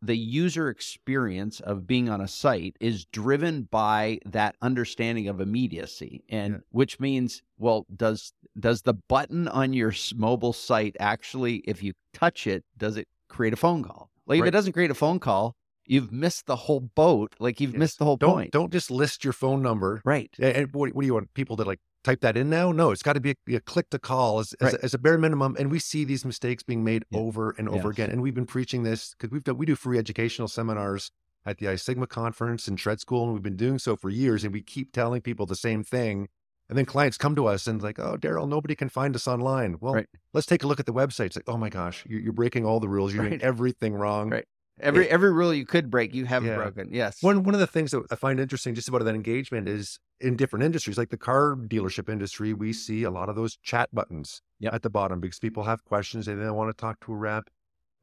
[0.01, 6.23] the user experience of being on a site is driven by that understanding of immediacy.
[6.29, 6.59] And Yeah.
[6.71, 12.47] which means well does does the button on your mobile site actually if you touch
[12.47, 14.09] it does it create a phone call?
[14.25, 17.33] Like if it doesn't create a phone call you've missed the whole boat.
[17.39, 17.79] Like you've Yes.
[17.79, 18.51] missed the whole Don't point.
[18.51, 20.01] don't just list your phone number.
[20.05, 20.29] right.
[20.39, 21.33] And and what, what do you want?
[21.33, 22.71] People to like type that in now?
[22.71, 24.81] No, it's got to be a, a click to call as, as, Right.
[24.81, 25.55] a, as a bare minimum.
[25.59, 27.19] And we see these mistakes being made Yeah.
[27.19, 27.93] over and over Yes.
[27.97, 28.09] again.
[28.11, 31.11] And we've been preaching this because we've done we do free educational seminars
[31.45, 34.43] at the iSigma conference and Shred School, and we've been doing so for years.
[34.43, 36.27] And we keep telling people the same thing.
[36.69, 39.75] And then clients come to us and like, oh, Daryl, nobody can find us online.
[39.81, 40.07] Well, Right.
[40.33, 41.25] let's take a look at the website.
[41.27, 43.13] It's like, oh my gosh, you're, you're breaking all the rules.
[43.13, 43.29] You're Right.
[43.31, 44.29] doing everything wrong.
[44.29, 44.45] Right.
[44.79, 46.55] Every every rule you could break you haven't Yeah.
[46.55, 49.67] broken yes One one of the things that I find interesting just about that engagement
[49.67, 53.57] is in different industries, like the car dealership industry, we see a lot of those
[53.57, 54.73] chat buttons Yep.
[54.75, 57.49] at the bottom because people have questions and they want to talk to a rep.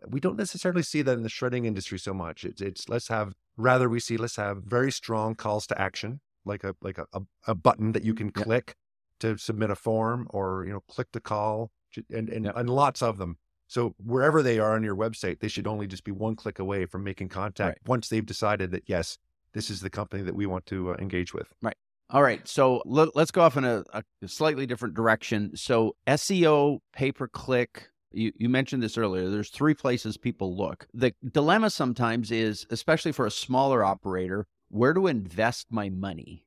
[0.08, 2.44] We don't necessarily see that in the shredding industry so much.
[2.44, 6.64] It's it's let's have rather we see let's have very strong calls to action, like
[6.64, 8.44] a like a, a, a button that you can Yep.
[8.44, 8.74] click
[9.20, 11.70] to submit a form or you know click to call
[12.10, 12.56] and and, Yep.
[12.56, 13.38] and lots of them.
[13.68, 16.86] So wherever they are on your website, they should only just be one click away
[16.86, 19.18] from making contact once they've decided that yes,
[19.52, 21.52] this is the company that we want to uh, engage with.
[21.62, 21.76] Right.
[22.10, 22.46] All right.
[22.48, 25.54] So let, us go off in a, a slightly different direction.
[25.54, 27.88] So SEO, pay per click.
[28.10, 29.28] You, you mentioned this earlier.
[29.28, 30.86] There's three places people look.
[30.94, 36.46] The dilemma sometimes is, especially for a smaller operator, where to invest my money,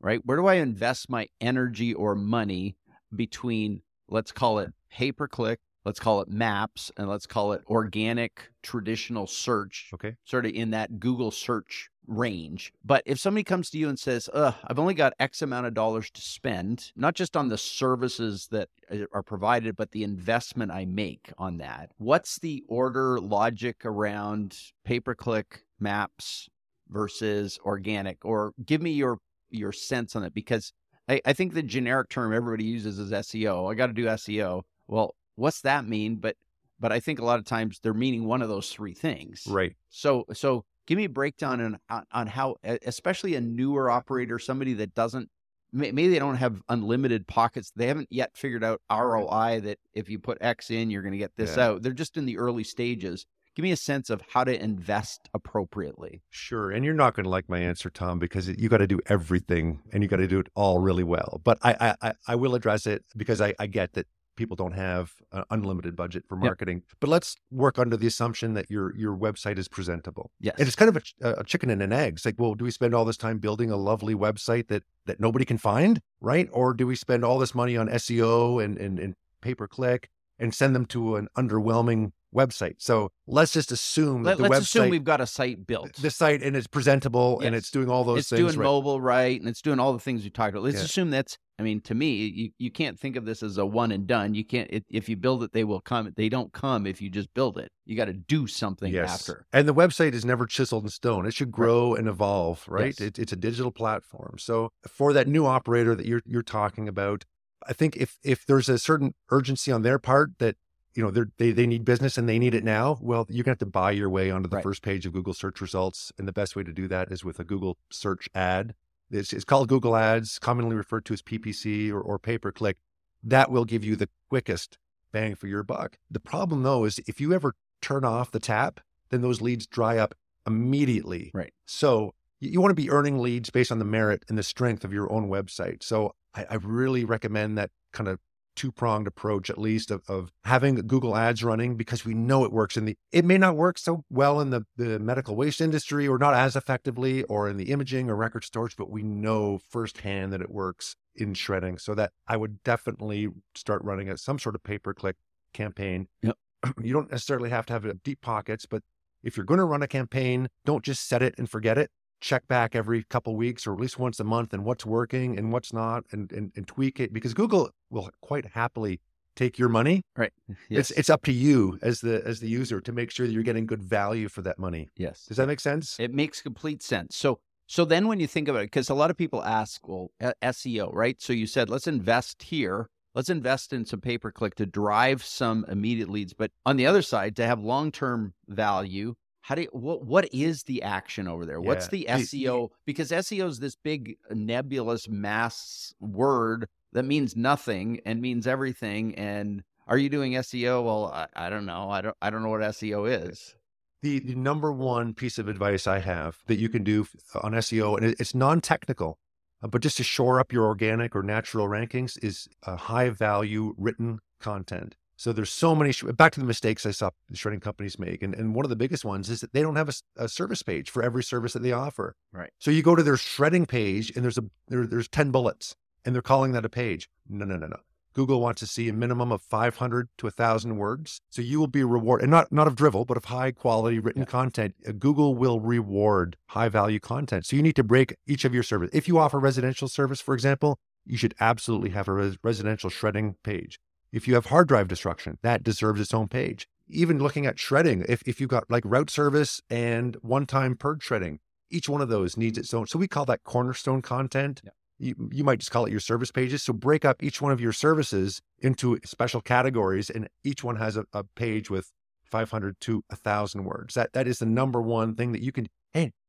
[0.00, 0.22] right?
[0.24, 2.76] Where do I invest my energy or money
[3.14, 7.62] between, let's call it pay per click, let's call it maps, and let's call it
[7.68, 10.16] organic traditional search Okay.
[10.24, 12.72] sort of in that Google search range.
[12.84, 15.74] But if somebody comes to you and says, Ugh, I've only got X amount of
[15.74, 20.72] dollars to spend, not just on the services that uh, are provided, but the investment
[20.72, 26.48] I make on that, what's the order logic around pay per click maps
[26.88, 28.24] versus organic?
[28.24, 29.18] Or give me your
[29.50, 30.72] your sense on it because
[31.08, 33.70] I, I think the generic term everybody uses is SEO.
[33.70, 34.62] I got to do SEO.
[34.86, 36.16] Well, what's that mean?
[36.16, 36.36] But
[36.80, 39.44] but I think a lot of times they're meaning one of those three things.
[39.48, 39.74] Right.
[39.90, 44.72] So so give me a breakdown on on, on how especially a newer operator, somebody
[44.74, 45.28] that doesn't
[45.72, 47.72] maybe they don't have unlimited pockets.
[47.74, 51.18] They haven't yet figured out ROI that if you put X in, you're going to
[51.18, 51.68] get this Yeah.
[51.68, 51.82] out.
[51.82, 53.24] They're just in the early stages.
[53.54, 56.22] Give me a sense of how to invest appropriately.
[56.30, 56.70] Sure.
[56.70, 59.80] And you're not going to like my answer, Tom, because you got to do everything
[59.92, 61.40] and you got to do it all really well.
[61.44, 64.72] But I, I, I- I will address it because I, I get that people don't
[64.72, 66.42] have an unlimited budget for Yep.
[66.44, 66.82] marketing.
[67.00, 70.30] But let's work under the assumption that your your website is presentable.
[70.40, 70.54] Yes.
[70.58, 72.14] And it's kind of a, a chicken and an egg.
[72.14, 75.20] It's like, well, do we spend all this time building a lovely website that that
[75.20, 76.48] nobody can find, right?
[76.52, 80.08] Or do we spend all this money on SEO and and, and pay per click
[80.38, 82.74] and send them to an underwhelming website?
[82.78, 85.94] So let's just assume that let's website assume we've got a site built.
[85.96, 88.64] the site and it's presentable and it's doing all those it's things doing right.
[88.64, 90.84] mobile right and it's doing all the things we talked about let's Yeah.
[90.84, 93.92] assume that's i mean to me you, you can't think of this as a one
[93.92, 96.86] and done you can't it, if you build it they will come they don't come
[96.86, 99.12] if you just build it you got to do something yes.
[99.12, 101.26] after And the website is never chiseled in stone.
[101.26, 102.94] It should grow and evolve, right?
[102.98, 103.00] Yes.
[103.00, 104.36] It, it's a digital platform.
[104.38, 107.24] So for that new operator that you're you're talking about,
[107.68, 110.56] I think if if there's a certain urgency on their part that
[110.94, 113.52] you know they're, they they need business and they need it now, well, you're gonna
[113.52, 114.62] have to buy your way onto the Right.
[114.62, 117.38] first page of Google search results, and the best way to do that is with
[117.38, 118.74] a Google search ad.
[119.10, 122.78] It's, it's called Google Ads, commonly referred to as PPC or, or pay per click.
[123.22, 124.78] That will give you the quickest
[125.12, 125.98] bang for your buck.
[126.10, 129.98] The problem though is if you ever turn off the tap, then those leads dry
[129.98, 130.14] up
[130.46, 131.30] immediately.
[131.34, 131.52] Right.
[131.66, 134.84] So you, you want to be earning leads based on the merit and the strength
[134.84, 135.82] of your own website.
[135.82, 138.18] So I, I really recommend that kind of
[138.54, 142.52] two pronged approach, at least of, of having Google ads running because we know it
[142.52, 146.06] works in the, it may not work so well in the, the medical waste industry
[146.06, 150.32] or not as effectively or in the imaging or record storage, but we know firsthand
[150.32, 151.78] that it works in shredding.
[151.78, 155.16] So that I would definitely start running a, some sort of pay per click
[155.52, 156.08] campaign.
[156.22, 156.36] Yep.
[156.80, 158.82] You don't necessarily have to have deep pockets, but
[159.24, 161.90] if you're going to run a campaign, don't just set it and forget it.
[162.22, 165.52] Check back every couple weeks or at least once a month and what's working and
[165.52, 169.00] what's not and, and, and tweak it because Google will quite happily
[169.34, 170.02] take your money.
[170.16, 170.32] right
[170.68, 170.90] Yes.
[170.90, 173.42] It's it's up to you as the as the user to make sure that you're
[173.42, 174.88] getting good value for that money.
[174.96, 175.96] yes Does that make sense?
[175.98, 177.16] It makes complete sense.
[177.16, 180.10] So so then when you think about it, because a lot of people ask, well,
[180.20, 181.20] SEO, right?
[181.20, 182.88] So you said let's invest here.
[183.14, 186.34] Let's invest in some pay per click to drive some immediate leads.
[186.34, 190.28] But on the other side, to have long term value, how do you, what what
[190.32, 191.60] is the action over there?
[191.60, 192.68] What's the SEO?
[192.86, 199.14] Because SEO is this big uh, nebulous mass word that means nothing and means everything.
[199.16, 200.84] And are you doing SEO?
[200.84, 201.90] Well, I, I don't know.
[201.90, 203.54] I don't I don't know what SEO is.
[204.02, 207.06] The, the number one piece of advice I have that you can do
[207.42, 209.18] on SEO, and it- it's non technical,
[209.62, 213.74] uh, but just to shore up your organic or natural rankings, is a high value
[213.78, 214.96] written content.
[215.22, 218.24] So there's so many, sh- back to the mistakes I saw the shredding companies make.
[218.24, 220.90] And, and one of the biggest ones is that they don't have a service page
[220.90, 222.16] for every service that they offer.
[222.32, 222.50] Right.
[222.58, 226.12] So you go to their shredding page and there's a there, there's 10 bullets and
[226.12, 227.08] they're calling that a page.
[227.28, 227.76] No, no, no, no.
[228.14, 231.20] Google wants to see a minimum of 500 to 1,000 words.
[231.30, 234.22] So you will be rewarded, and not, not of drivel, but of high quality written
[234.22, 234.26] Yeah.
[234.26, 234.74] content.
[234.84, 237.46] Uh, Google will reward high value content.
[237.46, 238.90] So you need to break each of your service.
[238.92, 243.36] If you offer residential service, for example, you should absolutely have a res- residential shredding
[243.44, 243.78] page.
[244.12, 246.68] If you have hard drive destruction, that deserves its own page.
[246.88, 251.02] Even looking at shredding, if, if you've got like route service and one time purge
[251.02, 251.38] shredding,
[251.70, 252.86] each one of those needs its own.
[252.86, 254.60] So we call that cornerstone content.
[254.62, 254.70] Yeah.
[254.98, 256.62] You, you might just call it your service pages.
[256.62, 260.96] So break up each one of your services into special categories, and each one has
[260.96, 261.90] a, a page with
[262.24, 263.94] 500 to 1,000 words.
[263.94, 265.66] That That is the number one thing that you can,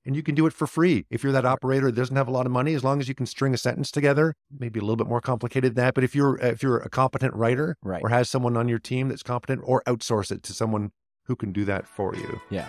[0.05, 1.05] and you can do it for free.
[1.09, 3.15] If you're that operator that doesn't have a lot of money, as long as you
[3.15, 5.93] can string a sentence together, maybe a little bit more complicated than that.
[5.93, 8.01] But if you're if you're a competent writer Right.
[8.03, 10.91] or has someone on your team that's competent, or outsource it to someone
[11.25, 12.41] who can do that for you.
[12.49, 12.67] Yeah.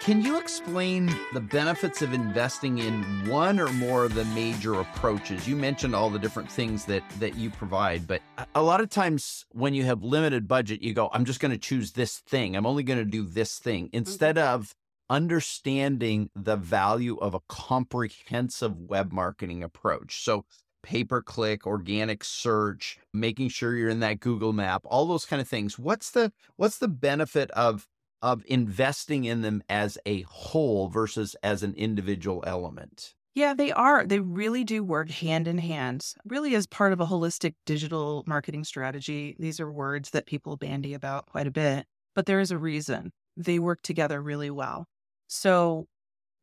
[0.00, 5.46] Can you explain the benefits of investing in one or more of the major approaches?
[5.46, 8.22] You mentioned all the different things that that you provide, but
[8.54, 11.58] a- lot of times when you have limited budget, you go, I'm just going to
[11.58, 12.56] choose this thing.
[12.56, 14.54] I'm only going to do this thing instead mm-hmm.
[14.54, 14.74] of
[15.10, 20.24] understanding the value of a comprehensive web marketing approach.
[20.24, 20.46] So
[20.82, 25.42] pay per click, organic search, making sure you're in that Google map, all those kind
[25.42, 25.78] of things.
[25.78, 27.86] What's the what's the benefit of
[28.22, 33.14] of investing in them as a whole versus as an individual element?
[33.34, 34.04] Yeah, they are.
[34.04, 38.64] They really do work hand in hand, really as part of a holistic digital marketing
[38.64, 39.36] strategy.
[39.38, 43.12] These are words that people bandy about quite a bit, but there is a reason.
[43.36, 44.86] They work together really well.
[45.28, 45.86] So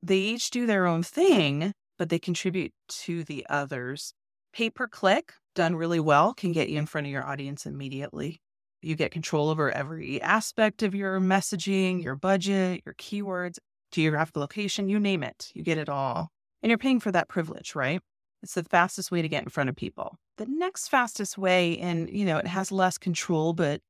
[0.01, 4.13] they each do their own thing, but they contribute to the others.
[4.53, 8.39] Pay per click, done really well, can get you in front of your audience immediately.
[8.81, 13.57] You get control over every aspect of your messaging, your budget, your keywords.
[13.91, 16.29] geographic location, you name it, you get it all.
[16.61, 18.01] And you're paying for that privilege, right?
[18.43, 20.17] It's the fastest way to get in front of people.
[20.37, 23.81] The next fastest way, and you know, it has less control, but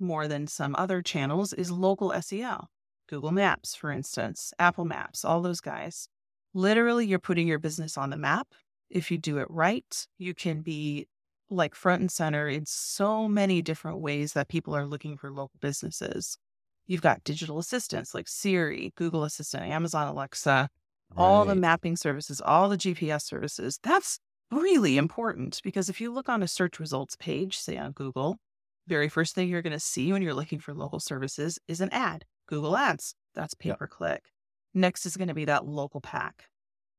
[0.00, 2.66] more than some other channels, is local SEO.
[3.08, 6.08] Google Maps, for instance, Apple Maps, all those guys.
[6.54, 8.48] Literally, you're putting your business on the map.
[8.90, 11.06] If you do it right, you can be
[11.54, 15.58] like front and center in so many different ways that people are looking for local
[15.60, 16.36] businesses.
[16.86, 20.68] You've got digital assistants like Siri, Google Assistant, Amazon Alexa,
[21.16, 23.78] all the mapping services, all the GPS services.
[23.82, 24.18] That's
[24.50, 28.36] really important because if you look on a search results page, say on Google,
[28.86, 31.88] very first thing you're going to see when you're looking for local services is an
[31.90, 32.24] ad.
[32.46, 33.14] Google Ads.
[33.34, 34.24] That's pay per click.
[34.74, 36.48] Next is going to be that local pack.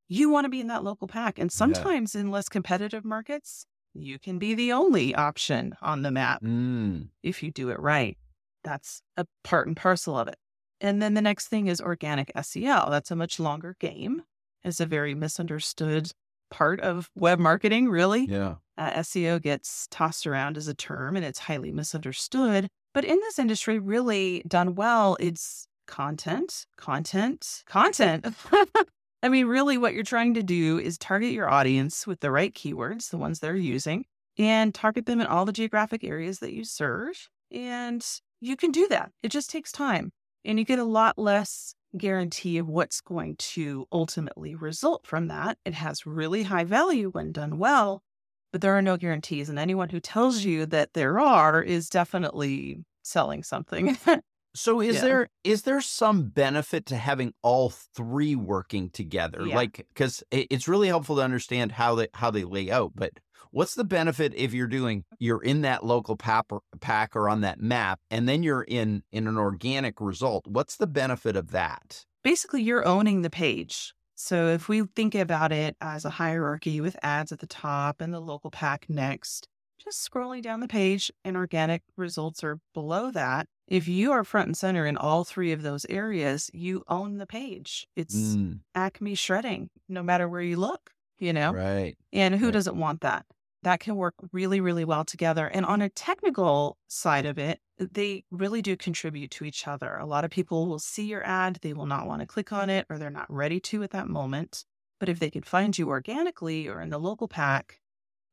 [0.07, 1.39] You want to be in that local pack.
[1.39, 3.65] And sometimes in less competitive markets,
[3.95, 8.17] you can be the only option on the map Mm, if you do it right.
[8.63, 10.37] That's a part and parcel of it.
[10.81, 12.89] And then the next thing is organic SEO.
[12.89, 14.23] That's a much longer game.
[14.63, 16.11] It's a very misunderstood
[16.51, 18.25] part of web marketing, really.
[18.25, 18.55] yeah.
[18.77, 22.67] Uh, SEO gets tossed around as a term and it's highly misunderstood.
[22.93, 28.25] But in this industry, really done well, it's content, content, content.
[29.25, 32.53] I mean, really, what you're trying to do is target your audience with the right
[32.53, 34.05] keywords, the ones they're using,
[34.37, 37.27] and target them in all the geographic areas that you serve.
[37.51, 38.05] And
[38.39, 39.09] you can do that.
[39.23, 40.11] It just takes time.
[40.45, 45.57] And you get a lot less guarantee of what's going to ultimately result from that.
[45.65, 48.03] It has really high value when done well,
[48.51, 49.49] but there are no guarantees.
[49.49, 53.97] And anyone who tells you that there are is definitely selling something.
[54.55, 55.01] So is Yeah.
[55.01, 59.45] there is there some benefit to having all three working together?
[59.45, 59.55] Yeah.
[59.55, 63.11] Like cuz it's really helpful to understand how they how they lay out, but
[63.51, 67.41] what's the benefit if you're doing you're in that local pap or, pack or on
[67.41, 70.47] that map and then you're in in an organic result?
[70.47, 72.05] What's the benefit of that?
[72.23, 73.93] Basically, you're owning the page.
[74.15, 78.13] So if we think about it as a hierarchy with ads at the top and
[78.13, 79.47] the local pack next,
[79.77, 83.47] just scrolling down the page and organic results are below that.
[83.67, 87.25] If you are front and center in all three of those areas, you own the
[87.27, 87.87] page.
[87.95, 91.57] It's Mm, Acme shredding, no matter where you look, you know?
[91.57, 91.97] right.
[92.13, 92.53] And who Right.
[92.53, 93.25] doesn't want that?
[93.63, 95.47] That can work really, really well together.
[95.47, 99.97] And on a technical side of it, they really do contribute to each other.
[99.97, 102.69] A lot of people will see your ad, they will not want to click on
[102.69, 104.65] it, or they're not ready to at that moment.
[104.99, 107.81] But if they can find you organically or in the local pack,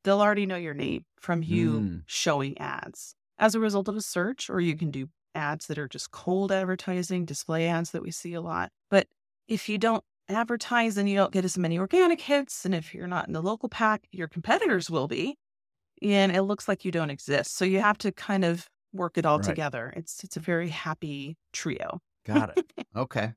[0.04, 2.04] they'll already know your name from you Mm.
[2.06, 5.88] showing ads as a result of a search, or you can do ads that are
[5.88, 8.72] just cold advertising, display ads that we see a lot.
[8.90, 9.08] But
[9.48, 13.06] if you don't advertise and you don't get as many organic hits, and if you're
[13.06, 15.36] not in the local pack, your competitors will be,
[16.02, 17.54] and it looks like you don't exist.
[17.56, 19.62] So you have to kind of work it all Right.
[19.62, 19.92] together.
[19.96, 22.00] It's it's a very happy trio.
[22.24, 22.60] Got it.
[22.94, 23.34] Okay.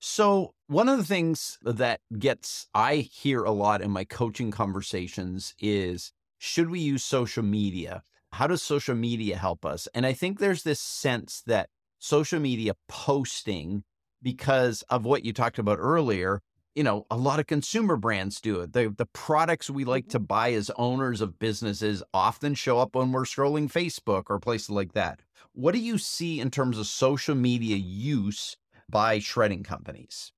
[0.00, 5.54] So, one of the things that gets I hear a lot in my coaching conversations
[5.58, 8.04] is should we use social media?
[8.34, 9.86] How does social media help us?
[9.94, 11.68] And I think there's this sense that
[12.00, 13.84] social media posting
[14.24, 16.40] because of what you talked about earlier,
[16.74, 18.72] you know, a lot of consumer brands do it.
[18.72, 20.26] The the products we like to mm-hmm.
[20.26, 24.94] buy as owners of businesses often show up when we're scrolling Facebook or places like
[24.94, 25.20] that.
[25.52, 28.56] What do you see in terms of social media use
[28.88, 30.32] by shredding companies?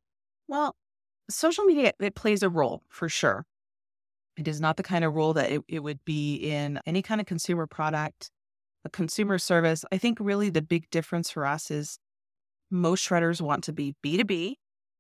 [0.49, 0.76] Well,
[1.30, 3.47] social media it plays a role for sure.
[4.37, 7.20] It is not the kind of role that it, it would be in any kind
[7.20, 8.30] of consumer product,
[8.84, 9.84] a consumer service.
[9.91, 11.99] I think really the big difference for us is
[12.70, 14.55] most shredders want to be B2B.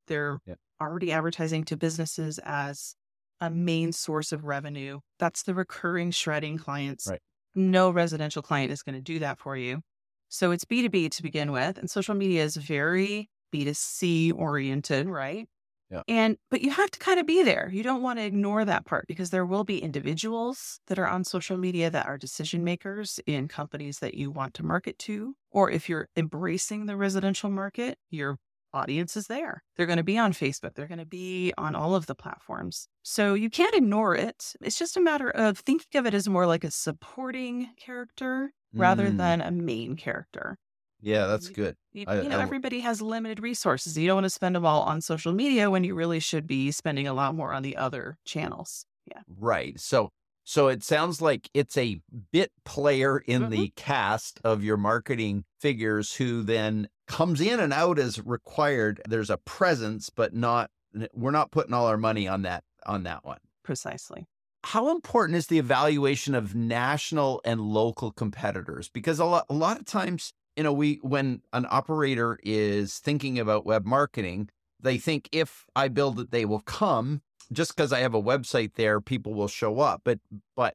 [0.06, 0.38] They're
[0.80, 2.94] already advertising to businesses as
[3.40, 5.00] a main source of revenue.
[5.18, 7.06] That's the recurring shredding clients.
[7.06, 7.20] Right.
[7.54, 9.80] No residential client is going to do that for you.
[10.28, 11.78] So it's B2B to begin with.
[11.78, 15.48] And social media is very B2C oriented, right?
[15.90, 16.02] Yeah.
[16.08, 17.68] And, but you have to kind of be there.
[17.72, 21.24] You don't want to ignore that part because there will be individuals that are on
[21.24, 25.34] social media that are decision makers in companies that you want to market to.
[25.50, 28.38] Or if you're embracing the residential market, your
[28.72, 29.62] audience is there.
[29.76, 32.88] They're going to be on Facebook, they're going to be on all of the platforms.
[33.02, 34.52] So you can't ignore it.
[34.60, 39.10] It's just a matter of thinking of it as more like a supporting character rather
[39.10, 40.58] Mm, than a main character.
[41.00, 41.76] Yeah, that's good.
[41.92, 43.96] You, I- know, I- everybody has limited resources.
[43.96, 46.70] You don't want to spend them all on social media when you really should be
[46.70, 48.86] spending a lot more on the other channels.
[49.06, 49.22] Yeah.
[49.28, 49.78] Right.
[49.80, 50.10] So
[50.48, 53.50] so it sounds like it's a bit player in Mhm.
[53.50, 59.00] the cast of your marketing figures who then comes in and out as required.
[59.08, 60.70] There's a presence, but not
[61.12, 63.38] we're not putting all our money on that on that one.
[63.64, 64.26] Precisely.
[64.64, 68.88] How important is the evaluation of national and local competitors?
[68.88, 73.38] Because a lot a lot of times, you know, we when an operator is thinking
[73.38, 74.48] about web marketing,
[74.80, 77.22] they think if I build it, they will come.
[77.52, 80.02] Just because I have a website there, people will show up.
[80.04, 80.18] But
[80.56, 80.74] but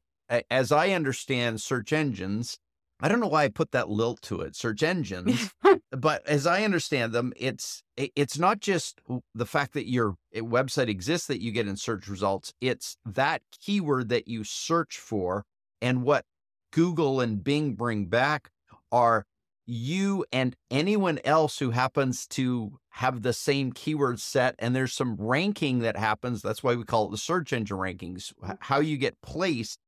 [0.50, 2.58] as I understand search engines,
[3.00, 5.52] I don't know why I put that lilt to it, search engines,
[5.90, 9.00] but as I understand them, it's it's not just
[9.34, 13.42] the fact that your eh, website exists that you get in search results, it's that
[13.60, 15.44] keyword that you search for
[15.82, 16.24] and what
[16.70, 18.50] Google and Bing bring back
[18.90, 19.26] are
[19.66, 25.16] you and anyone else who happens to have the same keyword set and there's some
[25.16, 28.56] ranking that happens that's why we call it the search engine rankings mm.
[28.60, 29.78] how you get placed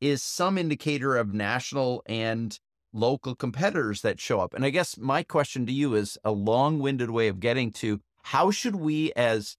[0.00, 2.58] is some indicator of national and
[2.92, 4.54] local competitors that show up.
[4.54, 8.00] And I guess my question to you is a long winded way of getting to
[8.22, 9.56] how should we as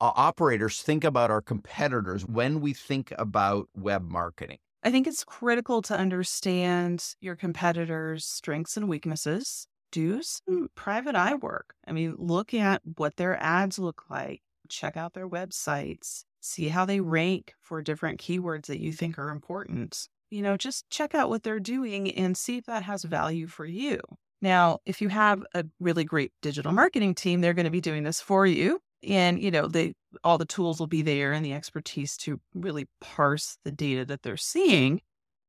[0.00, 4.58] operators think about our competitors when we think about web marketing?
[4.86, 9.66] I think it's critical to understand your competitors' strengths and weaknesses.
[9.90, 11.74] Do some private eye work.
[11.88, 16.84] I mean, look at what their ads look like, check out their websites, see how
[16.84, 20.06] they rank for different keywords that you think are important.
[20.30, 23.66] You know, just check out what they're doing and see if that has value for
[23.66, 23.98] you.
[24.40, 28.04] Now, if you have a really great digital marketing team, they're going to be doing
[28.04, 28.78] this for you.
[29.06, 29.94] And, you know, they
[30.24, 34.22] all the tools will be there and the expertise to really parse the data that
[34.22, 35.00] they're seeing.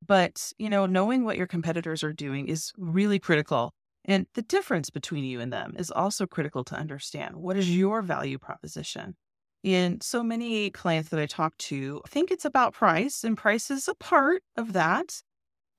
[0.06, 3.74] But, you know, knowing what your competitors are doing is really critical.
[4.06, 7.36] And the difference between you and them is also critical to understand.
[7.36, 9.16] What is your value proposition?
[9.64, 13.88] And so many clients that I talk to think it's about price, and price is
[13.88, 15.22] a part of that,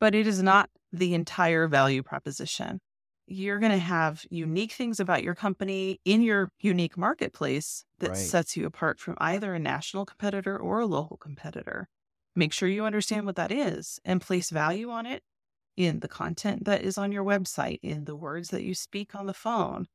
[0.01, 2.81] but it is not the entire value proposition.
[3.31, 8.17] You're going to have unique things about your company in your unique marketplace that right.
[8.17, 11.89] sets you apart from either a national competitor or a local competitor.
[12.35, 15.23] Make sure you understand what that is and place value on it
[15.77, 19.27] in the content that is on your website, in the words that you speak on
[19.27, 19.87] the phone,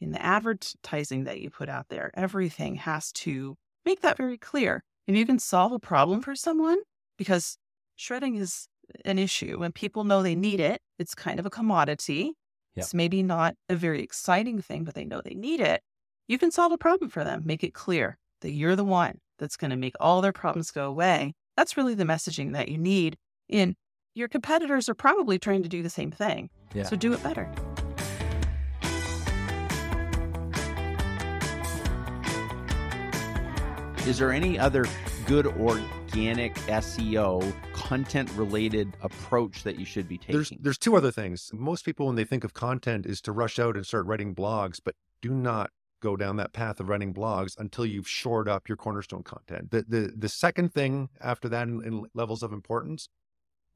[0.00, 4.82] in the advertising that you put out there, everything has to make that very clear.
[5.08, 6.78] And you can solve a problem for someone
[7.18, 7.58] because
[7.96, 8.68] shredding is
[9.04, 9.58] an issue.
[9.58, 12.34] When people know they need it, it's kind of a commodity.
[12.76, 12.84] Yep.
[12.84, 15.82] It's maybe not a very exciting thing, but they know they need it.
[16.28, 19.56] You can solve a problem for them, make it clear that you're the one that's
[19.56, 21.32] going to make all their problems go away.
[21.56, 23.16] That's really the messaging that you need.
[23.48, 23.76] And
[24.14, 26.50] your competitors are probably trying to do the same thing.
[26.74, 26.82] Yeah.
[26.82, 27.50] So do it better.
[34.06, 34.84] Is there any other
[35.26, 37.52] good organic SEO
[37.86, 40.34] content related approach that you should be taking?
[40.34, 41.50] There's there's two other things.
[41.54, 44.80] Most people when they think of content is to rush out and start writing blogs,
[44.84, 45.70] but do not
[46.02, 49.70] go down that path of writing blogs until you've shored up your cornerstone content.
[49.70, 53.08] The the the second thing after that in, in levels of importance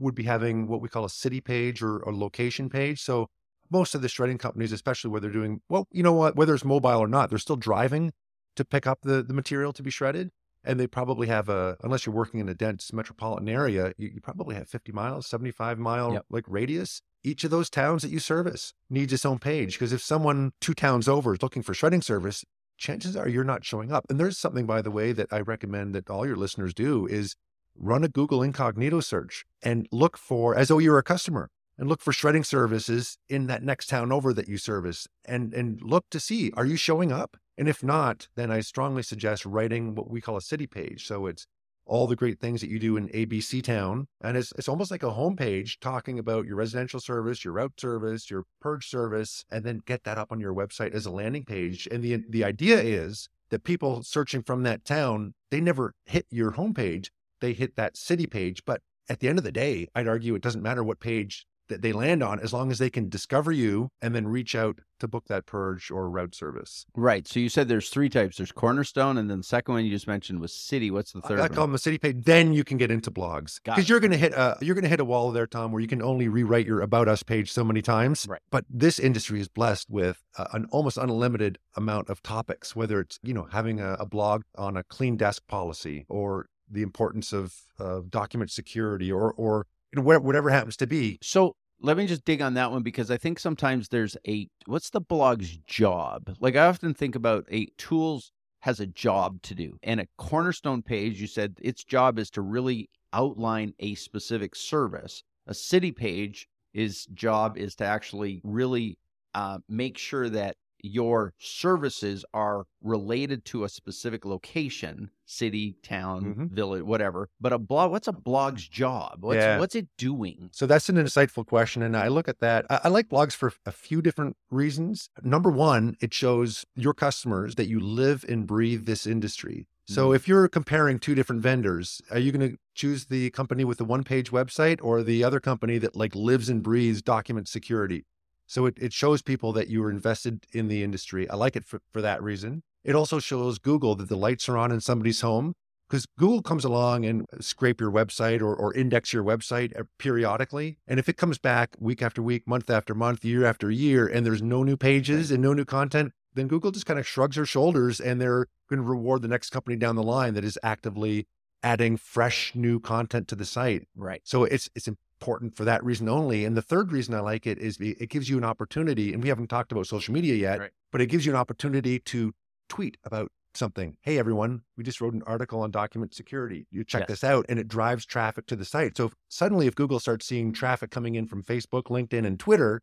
[0.00, 3.00] would be having what we call a city page or a location page.
[3.02, 3.28] So
[3.70, 6.64] most of the shredding companies, especially where they're doing well, you know what, whether it's
[6.64, 8.12] mobile or not, they're still driving
[8.56, 10.30] to pick up the, the material to be shredded.
[10.62, 14.20] And they probably have a, unless you're working in a dense metropolitan area, you, you
[14.20, 16.26] probably have 50 miles, 75 mile yep.
[16.28, 17.00] like radius.
[17.22, 19.74] Each of those towns that you service needs its own page.
[19.74, 22.44] Because if someone two towns over is looking for shredding service,
[22.76, 24.06] chances are you're not showing up.
[24.10, 27.36] And there's something, by the way, that I recommend that all your listeners do is
[27.76, 31.50] run a Google incognito search and look for, as though you're a customer,
[31.80, 35.80] and look for shredding services in that next town over that you service and and
[35.82, 39.94] look to see are you showing up and if not, then I strongly suggest writing
[39.94, 41.06] what we call a city page.
[41.06, 41.46] So it's
[41.84, 44.06] all the great things that you do in ABC town.
[44.22, 48.30] And it's, it's almost like a homepage talking about your residential service, your route service,
[48.30, 51.86] your purge service, and then get that up on your website as a landing page.
[51.90, 56.52] And the, the idea is that people searching from that town, they never hit your
[56.52, 57.08] homepage.
[57.42, 58.64] They hit that city page.
[58.64, 61.82] But at the end of the day, I'd argue it doesn't matter what page that
[61.82, 65.08] they land on as long as they can discover you and then reach out to
[65.08, 66.84] book that purge or route service.
[66.94, 67.26] Right.
[67.26, 68.36] So you said there's three types.
[68.36, 70.90] There's Cornerstone, and then the second one you just mentioned was City.
[70.90, 71.40] What's the third?
[71.40, 72.16] I, I call them the City page.
[72.24, 74.90] Then you can get into blogs because you're going to hit a you're going to
[74.90, 77.64] hit a wall there, Tom, where you can only rewrite your About Us page so
[77.64, 78.26] many times.
[78.28, 78.40] Right.
[78.50, 82.76] But this industry is blessed with uh, an almost unlimited amount of topics.
[82.76, 86.82] Whether it's you know having a, a blog on a clean desk policy or the
[86.82, 89.66] importance of uh, document security or or
[89.96, 91.18] whatever happens to be.
[91.22, 94.90] So let me just dig on that one because I think sometimes there's a what's
[94.90, 96.34] the blog's job?
[96.40, 99.78] Like I often think about a tools has a job to do.
[99.82, 105.22] And a cornerstone page, you said its job is to really outline a specific service.
[105.46, 108.98] A city page is job is to actually really
[109.34, 116.50] uh, make sure that your services are related to a specific location, city, town, Mhm.
[116.50, 117.28] village, whatever.
[117.40, 119.18] But a blog, what's a blog's job?
[119.20, 119.58] What's, Yeah.
[119.58, 120.48] what's it doing?
[120.52, 121.82] So that's an insightful question.
[121.82, 122.66] And I look at that.
[122.70, 125.08] I, I like blogs for a few different reasons.
[125.22, 129.66] Number one, it shows your customers that you live and breathe this industry.
[129.86, 130.16] So Mhm.
[130.16, 133.84] if you're comparing two different vendors, are you going to choose the company with the
[133.84, 138.04] one page website or the other company that like lives and breathes document security?
[138.50, 141.30] So it, it shows people that you are invested in the industry.
[141.30, 142.64] I like it for, for that reason.
[142.82, 145.54] It also shows Google that the lights are on in somebody's home
[145.88, 150.78] because Google comes along and scrape your website or, or index your website uh, periodically.
[150.88, 154.26] And if it comes back week after week, month after month, year after year, and
[154.26, 157.46] there's no new pages and no new content, then Google just kind of shrugs their
[157.46, 161.28] shoulders and they're going to reward the next company down the line that is actively
[161.62, 163.86] adding fresh new content to the site.
[163.94, 164.22] Right.
[164.24, 164.88] So it's it's
[165.20, 166.46] important for that reason only.
[166.46, 169.28] And the third reason I like it is it gives you an opportunity, and we
[169.28, 170.70] haven't talked about social media yet, Right.
[170.90, 172.32] but it gives you an opportunity to
[172.70, 173.98] tweet about something.
[174.00, 176.66] Hey everyone, we just wrote an article on document security.
[176.70, 177.08] You check Yes.
[177.08, 178.96] this out, and it drives traffic to the site.
[178.96, 182.80] So if, suddenly, if Google starts seeing traffic coming in from Facebook, LinkedIn, and Twitter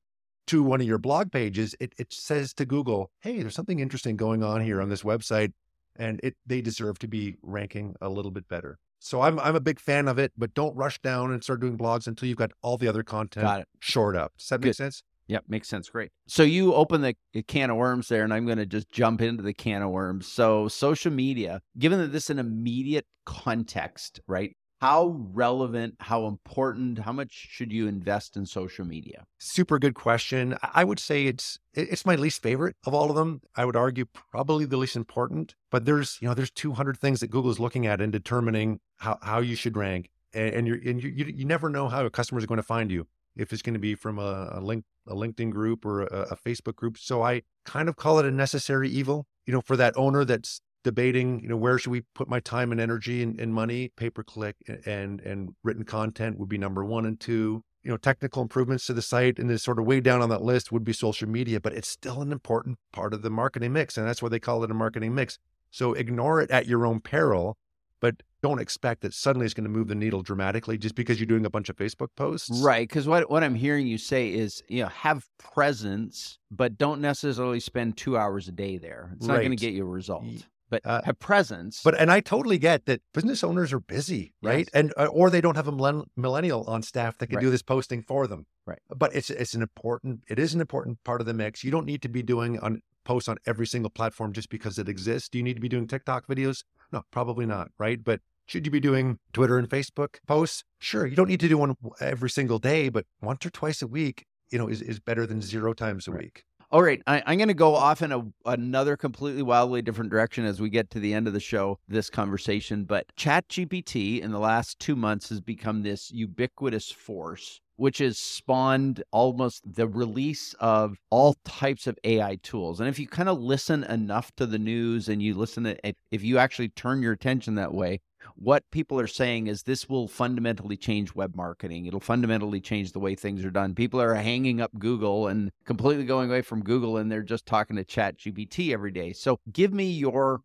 [0.48, 4.16] to one of your blog pages, it it says to Google, "Hey, there's something interesting
[4.16, 5.54] going on here on this website."
[6.00, 8.78] and it they deserve to be ranking a little bit better.
[9.00, 11.78] So I'm I'm a big fan of it, but don't rush down and start doing
[11.78, 13.68] blogs until you've got all the other content Got it.
[13.80, 14.34] shored up.
[14.38, 15.04] Does that make sense?
[15.28, 15.90] Yep, makes sense.
[15.90, 16.12] Great.
[16.28, 19.22] So you open the the can of worms there, and I'm going to just jump
[19.22, 20.28] into the can of worms.
[20.28, 24.56] So social media, given that this is an immediate context, right?
[24.80, 29.26] How relevant, how important, how much should you invest in social media?
[29.40, 30.56] Super good question.
[30.62, 33.42] I would say it's it's my least favorite of all of them.
[33.56, 35.56] I would argue probably the least important.
[35.72, 39.18] But there's you know there's 200 things that Google is looking at in determining how
[39.24, 42.12] how you should rank, and, and you're and you, you you never know how a
[42.12, 43.08] customer is going to find you.
[43.36, 46.36] If it's going to be from a, a link a LinkedIn group or a, a
[46.36, 49.26] Facebook group, so I kind of call it a necessary evil.
[49.48, 52.72] You know, for that owner that's debating, you know, where should we put my time
[52.72, 53.92] and energy and, and money?
[53.96, 54.56] Pay per click
[54.86, 57.64] and and written content would be number one and two.
[57.84, 60.42] You know, technical improvements to the site and then sort of way down on that
[60.42, 63.98] list would be social media, but it's still an important part of the marketing mix,
[63.98, 65.40] and that's why they call it a marketing mix.
[65.72, 67.58] So ignore it at your own peril,
[68.02, 71.28] but don't expect that suddenly it's going to move the needle dramatically just because you're
[71.28, 72.62] doing a bunch of Facebook posts.
[72.62, 72.88] Right.
[72.88, 77.60] Because what, what I'm hearing you say is, you know, have presence, but don't necessarily
[77.60, 79.14] spend two hours a day there.
[79.16, 80.26] It's not going to get you a result.
[80.70, 81.82] But uh, have presence.
[81.84, 84.60] But and I totally get that business owners are busy, right?
[84.60, 84.70] Yes.
[84.74, 87.44] And uh, or they don't have a millennial on staff that can Right.
[87.44, 88.46] do this posting for them.
[88.66, 88.80] Right.
[88.96, 91.64] But it's it's an important it is an important part of the mix.
[91.64, 94.90] You don't need to be doing on posts on every single platform just because it
[94.90, 95.30] exists.
[95.30, 96.64] Do you need to be doing TikTok videos?
[96.92, 98.04] No, probably not, right?
[98.04, 100.64] But should you be doing Twitter and Facebook posts?
[100.80, 101.06] Sure.
[101.06, 104.26] You don't need to do one every single day, but once or twice a week,
[104.52, 106.24] you know, is, is better than zero times a Right.
[106.24, 106.44] week.
[106.70, 110.44] All right, I, I'm going to go off in a, another completely wildly different direction
[110.44, 112.84] as we get to the end of the show, this conversation.
[112.84, 119.02] But ChatGPT in the last two months has become this ubiquitous force, which has spawned
[119.12, 122.82] almost the release of all types of AI tools.
[122.82, 125.78] And if you kind of listen enough to the news and you listen to,
[126.12, 128.02] if you actually turn your attention that way,
[128.36, 131.86] what people are saying is this will fundamentally change web marketing.
[131.86, 133.76] It'll fundamentally change the way things are done.
[133.76, 137.76] People are hanging up Google and completely going away from Google and they're just talking
[137.76, 139.14] to Chat GPT every day.
[139.14, 140.42] So give me your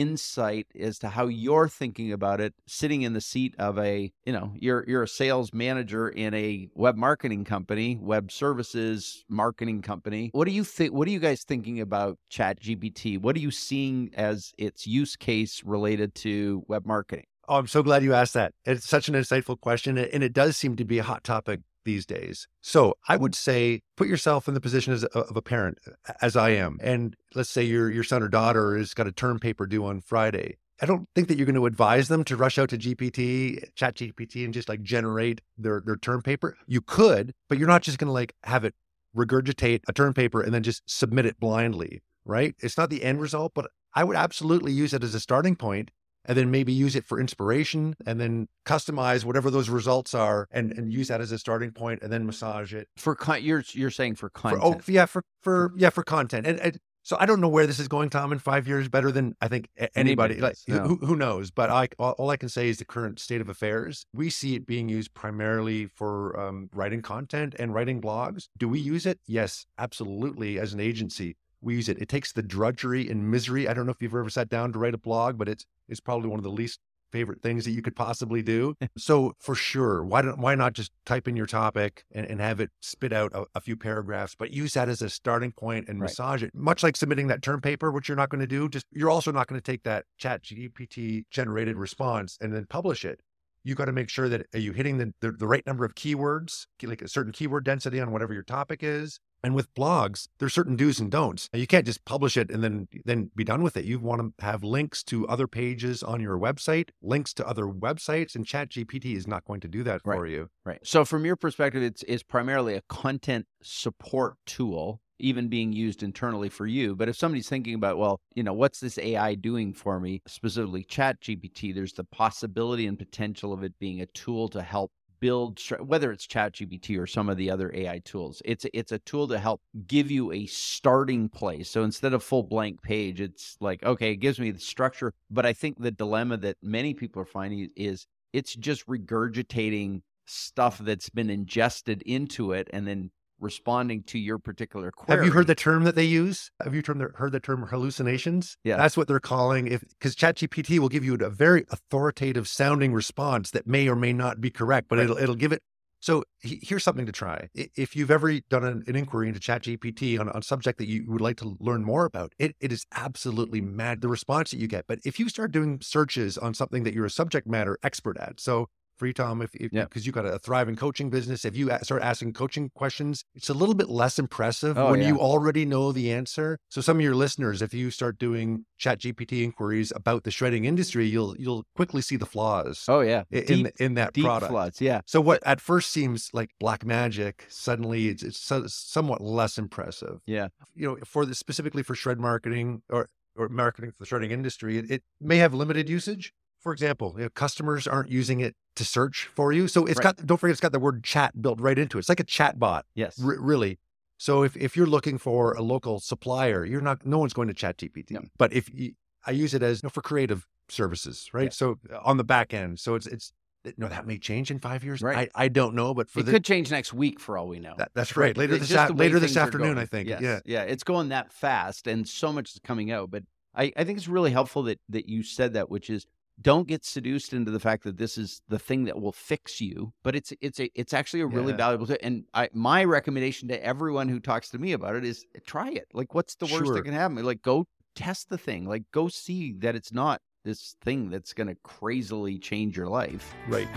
[0.00, 4.32] insight as to how you're thinking about it sitting in the seat of a you
[4.32, 10.30] know you're you're a sales manager in a web marketing company web services marketing company.
[10.32, 13.50] What do you think what are you guys thinking about chat gpt what are you
[13.50, 17.26] seeing as its use case related to web marketing?
[17.48, 18.54] Oh, I'm so glad you asked that.
[18.64, 22.04] It's such an insightful question, and it does seem to be a hot topic these
[22.04, 22.46] days.
[22.60, 25.78] So I would say put yourself in the position as, of a parent,
[26.20, 29.38] as I am, and let's say your your son or daughter has got a term
[29.38, 30.58] paper due on Friday.
[30.82, 33.94] I don't think that you're going to advise them to rush out to GPT, Chat
[33.94, 36.58] GPT, and just like generate their their term paper.
[36.66, 38.74] You could, but you're not just going to like have it
[39.16, 42.54] regurgitate a term paper and then just submit it blindly, right?
[42.58, 45.90] It's not the end result, but I would absolutely use it as a starting point
[46.26, 50.72] and then maybe use it for inspiration and then customize whatever those results are and,
[50.72, 53.90] and use that as a starting point and then massage it for con- you're you're
[53.90, 57.24] saying for for, content oh yeah for for yeah for content and, and so I
[57.24, 60.34] don't know where this is going, Tom, in five years, better than I think anybody.
[60.34, 60.88] Anybody like no.
[60.88, 61.52] who, who knows?
[61.52, 64.06] But I all, all I can say is the current state of affairs.
[64.12, 68.48] We see it being used primarily for um, writing content and writing blogs.
[68.58, 69.20] Do we use it?
[69.28, 70.58] Yes, absolutely.
[70.58, 71.98] As an agency, we use it.
[72.00, 73.68] It takes the drudgery and misery.
[73.68, 76.00] I don't know if you've ever sat down to write a blog, but it's it's
[76.00, 76.80] probably one of the least
[77.12, 78.74] favorite things that you could possibly do.
[78.98, 82.60] so for sure, why don't why not just type in your topic and, and have
[82.60, 86.00] it spit out a, a, few paragraphs, but use that as a starting point and
[86.00, 86.08] right.
[86.08, 86.50] massage it.
[86.54, 89.32] Much like submitting that term paper, which you're not going to do, just you're also
[89.32, 93.20] not going to take that chat GPT generated response and then publish it
[93.66, 95.96] you got to make sure that are you hitting the, the, the, right number of
[95.96, 99.18] keywords, like a certain keyword density on whatever your topic is.
[99.42, 101.48] And with blogs, there's certain do's and don'ts.
[101.52, 103.84] You can't just publish it and then then be done with it.
[103.84, 108.34] You want to have links to other pages on your website, links to other websites,
[108.34, 110.16] and ChatGPT is not going to do that right.
[110.16, 110.48] for you.
[110.64, 110.80] Right.
[110.82, 116.48] So from your perspective, it's it's primarily a content support tool even being used internally
[116.48, 116.94] for you.
[116.94, 120.84] But if somebody's thinking about, well, you know, what's this AI doing for me, specifically
[120.84, 125.60] Chat GPT, there's the possibility and potential of it being a tool to help build
[125.80, 128.42] whether it's ChatGPT or some of the other AI tools.
[128.44, 131.70] It's it's a tool to help give you a starting place.
[131.70, 135.12] So instead of full blank page, it's like okay, it gives me the structure.
[135.30, 140.78] But I think the dilemma that many people are finding is it's just regurgitating stuff
[140.78, 143.10] that's been ingested into it and then
[143.40, 145.18] responding to your particular query.
[145.18, 146.50] Have you heard the term that they use?
[146.62, 148.56] Have you term, heard the term hallucinations?
[148.64, 148.76] Yeah.
[148.76, 153.50] That's what they're calling if because ChatGPT will give you a very authoritative sounding response
[153.50, 155.04] that may or may not be correct, but right.
[155.04, 155.62] it'll it'll give it
[156.00, 157.48] so here's something to try.
[157.54, 161.04] If you've ever done an, an inquiry into ChatGPT on, on a subject that you
[161.08, 164.68] would like to learn more about, it, it is absolutely mad the response that you
[164.68, 164.86] get.
[164.86, 168.40] But if you start doing searches on something that you're a subject matter expert at,
[168.40, 169.94] so for you, Tom, if because yep.
[169.94, 173.74] you got a thriving coaching business, if you start asking coaching questions, it's a little
[173.74, 175.08] bit less impressive oh, when yeah.
[175.08, 176.58] you already know the answer.
[176.68, 180.64] So some of your listeners, if you start doing Chat GPT inquiries about the shredding
[180.64, 182.84] industry, you'll you'll quickly see the flaws.
[182.88, 184.50] Oh yeah, in deep, in that deep product.
[184.50, 185.00] Flaws, yeah.
[185.06, 190.20] So what at first seems like black magic, suddenly it's, it's somewhat less impressive.
[190.26, 190.48] Yeah.
[190.74, 194.78] You know, for the specifically for shred marketing or or marketing for the shredding industry,
[194.78, 196.32] it, it may have limited usage,
[196.66, 199.68] for example, you know, customers aren't using it to search for you.
[199.68, 200.16] So it's right.
[200.16, 202.00] got, don't forget, it's got the word chat built right into it.
[202.00, 202.84] It's like a chat bot.
[202.96, 203.22] Yes.
[203.24, 203.78] R- really.
[204.18, 207.54] So if, if you're looking for a local supplier, you're not, no one's going to
[207.54, 208.18] chat GPT.
[208.36, 208.94] But if you,
[209.24, 211.44] I use it as you know, for creative services, right?
[211.44, 211.50] Yeah.
[211.50, 212.80] So uh, on the back end.
[212.80, 213.32] So it's, it's,
[213.76, 215.02] no, that may change in five years.
[215.02, 215.30] Right.
[215.36, 217.60] I, I don't know, but for it the, could change next week for all we
[217.60, 217.74] know.
[217.78, 218.36] That, that's right.
[218.36, 220.08] Later this a, later this afternoon, I think.
[220.08, 220.20] Yes.
[220.20, 223.12] Yeah, yeah, it's going that fast, and so much is coming out.
[223.12, 223.22] But
[223.54, 226.06] I, I think it's really helpful that that you said that, which is
[226.40, 229.92] don't get seduced into the fact that this is the thing that will fix you
[230.02, 231.56] but it's it's a it's actually a really yeah.
[231.56, 235.24] valuable thing and I, my recommendation to everyone who talks to me about it is
[235.46, 237.24] try it like what's the worst that can happen?
[237.24, 241.48] Like go test the thing like go see that it's not this thing that's going
[241.48, 243.34] to crazily change your life.
[243.48, 243.68] Right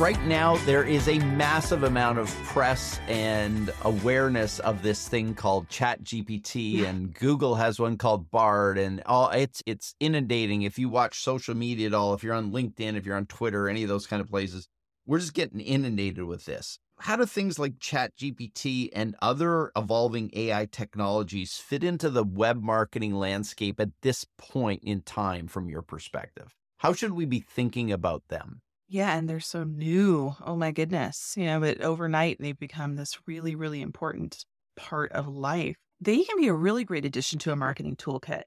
[0.00, 5.68] right now there is a massive amount of press and awareness of this thing called
[5.68, 10.62] chat gpt and google has one called bard and all it's it's inundating.
[10.62, 13.68] If you watch social media at all if you're on linkedin if you're on twitter
[13.68, 14.68] any of those kind of places
[15.04, 16.78] we're just getting inundated with this.
[17.00, 22.62] How do things like chat gpt and other evolving ai technologies fit into the web
[22.62, 26.54] marketing landscape at this point in time from your perspective?
[26.78, 30.34] How should we be thinking about them yeah, and they're so new.
[30.44, 31.34] Oh my goodness.
[31.36, 34.44] You know, but overnight they've become this really, really important
[34.76, 35.76] part of life.
[36.00, 38.42] They can be a really great addition to a marketing toolkit.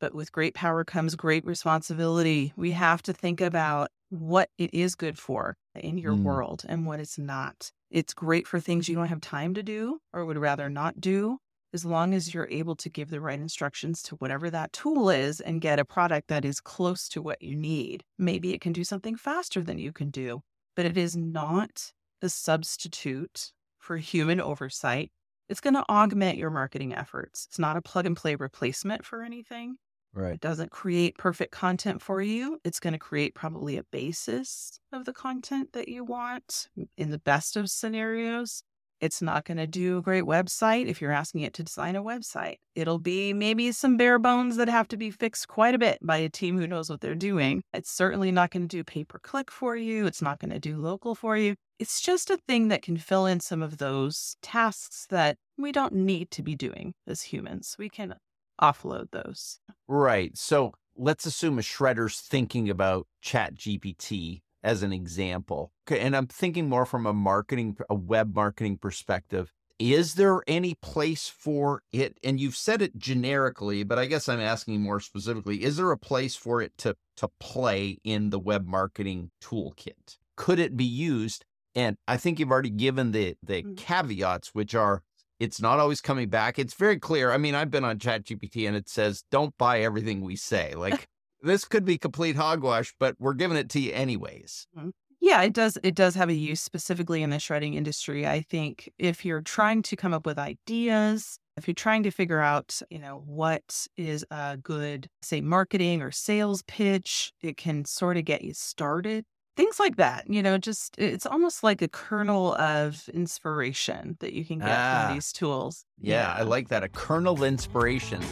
[0.00, 2.52] But with great power comes great responsibility.
[2.56, 6.22] We have to think about what it is good for in your mm.
[6.22, 7.72] world and what it's not.
[7.90, 11.38] It's great for things you don't have time to do or would rather not do
[11.72, 15.40] as long as you're able to give the right instructions to whatever that tool is
[15.40, 18.02] and get a product that is close to what you need.
[18.18, 20.40] Maybe it can do something faster than you can do,
[20.76, 25.10] but it is not the substitute for human oversight.
[25.48, 27.46] It's going to augment your marketing efforts.
[27.48, 29.76] It's not a plug and play replacement for anything.
[30.14, 30.34] Right.
[30.34, 32.58] It doesn't create perfect content for you.
[32.64, 37.18] It's going to create probably a basis of the content that you want in the
[37.18, 38.62] best of scenarios.
[39.00, 42.02] It's not going to do a great website if you're asking it to design a
[42.02, 42.56] website.
[42.74, 46.16] It'll be maybe some bare bones that have to be fixed quite a bit by
[46.16, 47.62] a team who knows what they're doing.
[47.72, 50.06] It's certainly not going to do pay per click for you.
[50.06, 51.54] It's not going to do local for you.
[51.78, 55.94] It's just a thing that can fill in some of those tasks that we don't
[55.94, 57.76] need to be doing as humans.
[57.78, 58.14] We can
[58.60, 59.60] offload those.
[59.86, 60.36] Right.
[60.36, 65.72] So let's assume a shredder's thinking about Chat GPT as an example.
[65.88, 69.52] Okay, and I'm thinking more from a marketing, a web marketing perspective.
[69.78, 72.18] Is there any place for it?
[72.24, 75.62] And you've said it generically, but I guess I'm asking more specifically.
[75.62, 80.18] Is there a place for it to to play in the web marketing toolkit?
[80.36, 81.44] Could it be used?
[81.76, 83.74] And I think you've already given the the mm-hmm.
[83.74, 85.02] caveats, which are
[85.38, 86.58] It's not always coming back.
[86.58, 87.30] It's very clear.
[87.30, 90.74] I mean, I've been on ChatGPT and it says, don't buy everything we say.
[90.74, 91.06] Like,
[91.42, 94.66] this could be complete hogwash, but we're giving it to you anyways.
[94.76, 94.90] Mm-hmm.
[95.20, 95.76] Yeah, it does.
[95.82, 98.26] It does have a use specifically in the shredding industry.
[98.26, 102.40] I think if you're trying to come up with ideas, if you're trying to figure
[102.40, 108.16] out, you know, what is a good, say, marketing or sales pitch, it can sort
[108.16, 109.24] of get you started.
[109.56, 114.44] Things like that, you know, just it's almost like a kernel of inspiration that you
[114.44, 115.84] can get ah, from these tools.
[116.00, 116.84] Yeah, yeah, I like that.
[116.84, 118.22] A kernel of inspiration.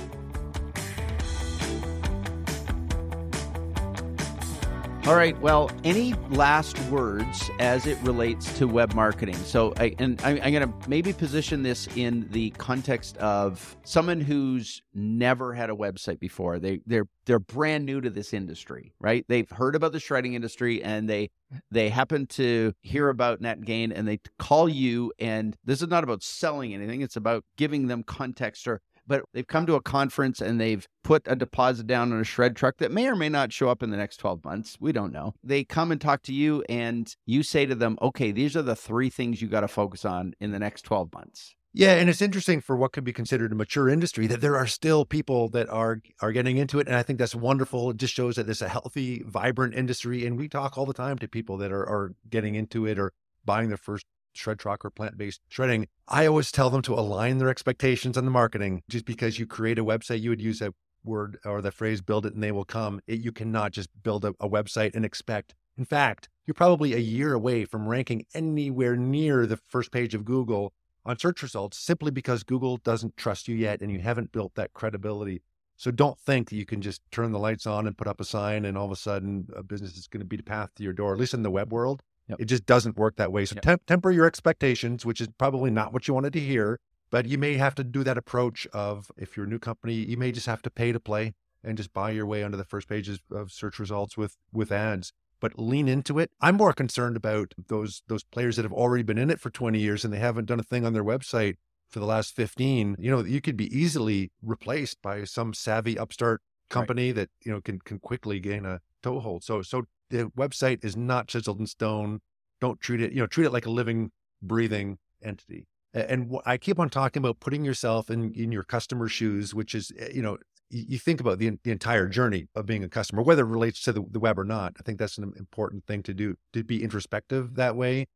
[5.07, 5.41] All right.
[5.41, 9.37] Well, any last words as it relates to web marketing?
[9.37, 14.21] So, I, and I, I'm going to maybe position this in the context of someone
[14.21, 16.59] who's never had a website before.
[16.59, 19.25] They they're they're brand new to this industry, right?
[19.29, 21.31] They've heard about the shredding industry and they
[21.71, 25.13] they happen to hear about NetGain and they call you.
[25.21, 29.47] And this is not about selling anything; it's about giving them context or but they've
[29.47, 32.91] come to a conference and they've put a deposit down on a shred truck that
[32.91, 34.77] may or may not show up in the next 12 months.
[34.81, 35.35] We don't know.
[35.43, 38.77] They come and talk to you and you say to them, okay, these are the
[38.77, 41.55] three things you got to focus on in the next 12 months.
[41.79, 44.67] Yeah, and it's interesting for what could be considered a mature industry that there are
[44.67, 47.91] still people that are are getting into it, and I think that's wonderful.
[47.91, 51.19] It just shows that it's a healthy, vibrant industry, and we talk all the time
[51.19, 53.13] to people that are are getting into it or
[53.45, 57.39] buying their first shred truck or plant based shredding, I always tell them to align
[57.39, 58.83] their expectations on the marketing.
[58.89, 60.75] Just because you create a website, you would use a
[61.05, 63.01] word or the phrase build it and they will come.
[63.07, 65.55] It, you cannot just build a, a website and expect.
[65.79, 70.25] In fact, you're probably a year away from ranking anywhere near the first page of
[70.25, 70.73] Google
[71.05, 74.73] on search results simply because Google doesn't trust you yet and you haven't built that
[74.75, 75.43] credibility.
[75.77, 78.25] So don't think that you can just turn the lights on and put up a
[78.25, 80.83] sign and all of a sudden a business is going to be the path to
[80.83, 82.03] your door, at least in the web world.
[82.29, 82.41] Yep.
[82.41, 83.45] It just doesn't work that way.
[83.45, 83.63] So yep.
[83.63, 86.81] temp- temper your expectations, which is probably not what you wanted to hear.
[87.11, 90.17] But you may have to do that approach of if you're a new company, you
[90.17, 92.89] may just have to pay to play and just buy your way onto the first
[92.89, 95.13] pages of search results with with ads.
[95.39, 96.31] But lean into it.
[96.41, 99.79] I'm more concerned about those those players that have already been in it for 20
[99.79, 101.57] years and they haven't done a thing on their website
[101.89, 102.97] for the last 15.
[102.99, 107.17] You know, you could be easily replaced by some savvy upstart company right.
[107.17, 109.45] that you know can can quickly gain a toehold.
[109.45, 112.21] So so the website is not chiseled in stone.
[112.61, 114.11] Don't treat it, you know, treat it like a living,
[114.43, 115.67] breathing entity.
[115.93, 119.93] And I keep on talking about putting yourself in, in your customer's shoes, which is,
[119.99, 120.37] eh, you know,
[120.69, 123.93] you think about the, the entire journey of being a customer, whether it relates to
[123.93, 124.75] the, the web or not.
[124.79, 128.09] I think that's an important thing to do, to be introspective that way.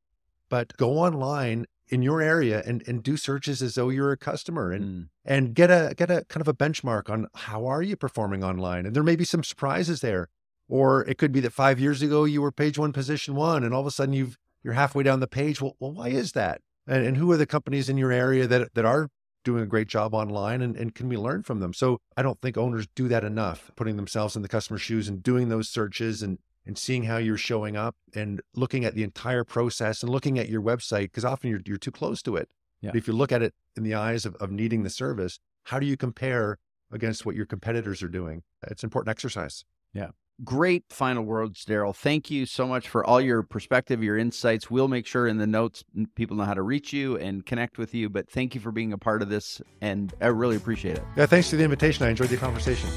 [0.48, 4.72] But go online in your area and, and do searches as though you're a customer
[4.72, 5.08] and mm.
[5.24, 8.84] and get a get a kind of a benchmark on how are you performing online.
[8.84, 10.28] And there may be some surprises there.
[10.70, 13.74] Or it could be that five years ago you were page one, position one, and
[13.74, 15.60] all of a sudden you've you're halfway down the page.
[15.60, 16.60] Well, well, why is that?
[16.86, 19.08] And, and who are the companies in your area that that are
[19.42, 21.74] doing a great job online and, and can we learn from them?
[21.74, 25.22] So I don't think owners do that enough, putting themselves in the customer's shoes and
[25.22, 29.42] doing those searches and and seeing how you're showing up and looking at the entire
[29.42, 32.48] process and looking at your website because often you're you're too close to it.
[32.80, 32.90] Yeah.
[32.90, 35.80] But if you look at it in the eyes of, of needing the service, how
[35.80, 36.58] do you compare
[36.92, 38.42] against what your competitors are doing?
[38.68, 39.64] It's an important exercise.
[39.92, 40.10] Yeah.
[40.42, 41.94] Great final words, Daryl.
[41.94, 44.70] Thank you so much for all your perspective, your insights.
[44.70, 45.84] We'll make sure in the notes
[46.14, 48.08] people know how to reach you and connect with you.
[48.08, 51.04] But thank you for being a part of this, and I really appreciate it.
[51.14, 52.06] Yeah, thanks for the invitation.
[52.06, 52.88] I enjoyed the conversation.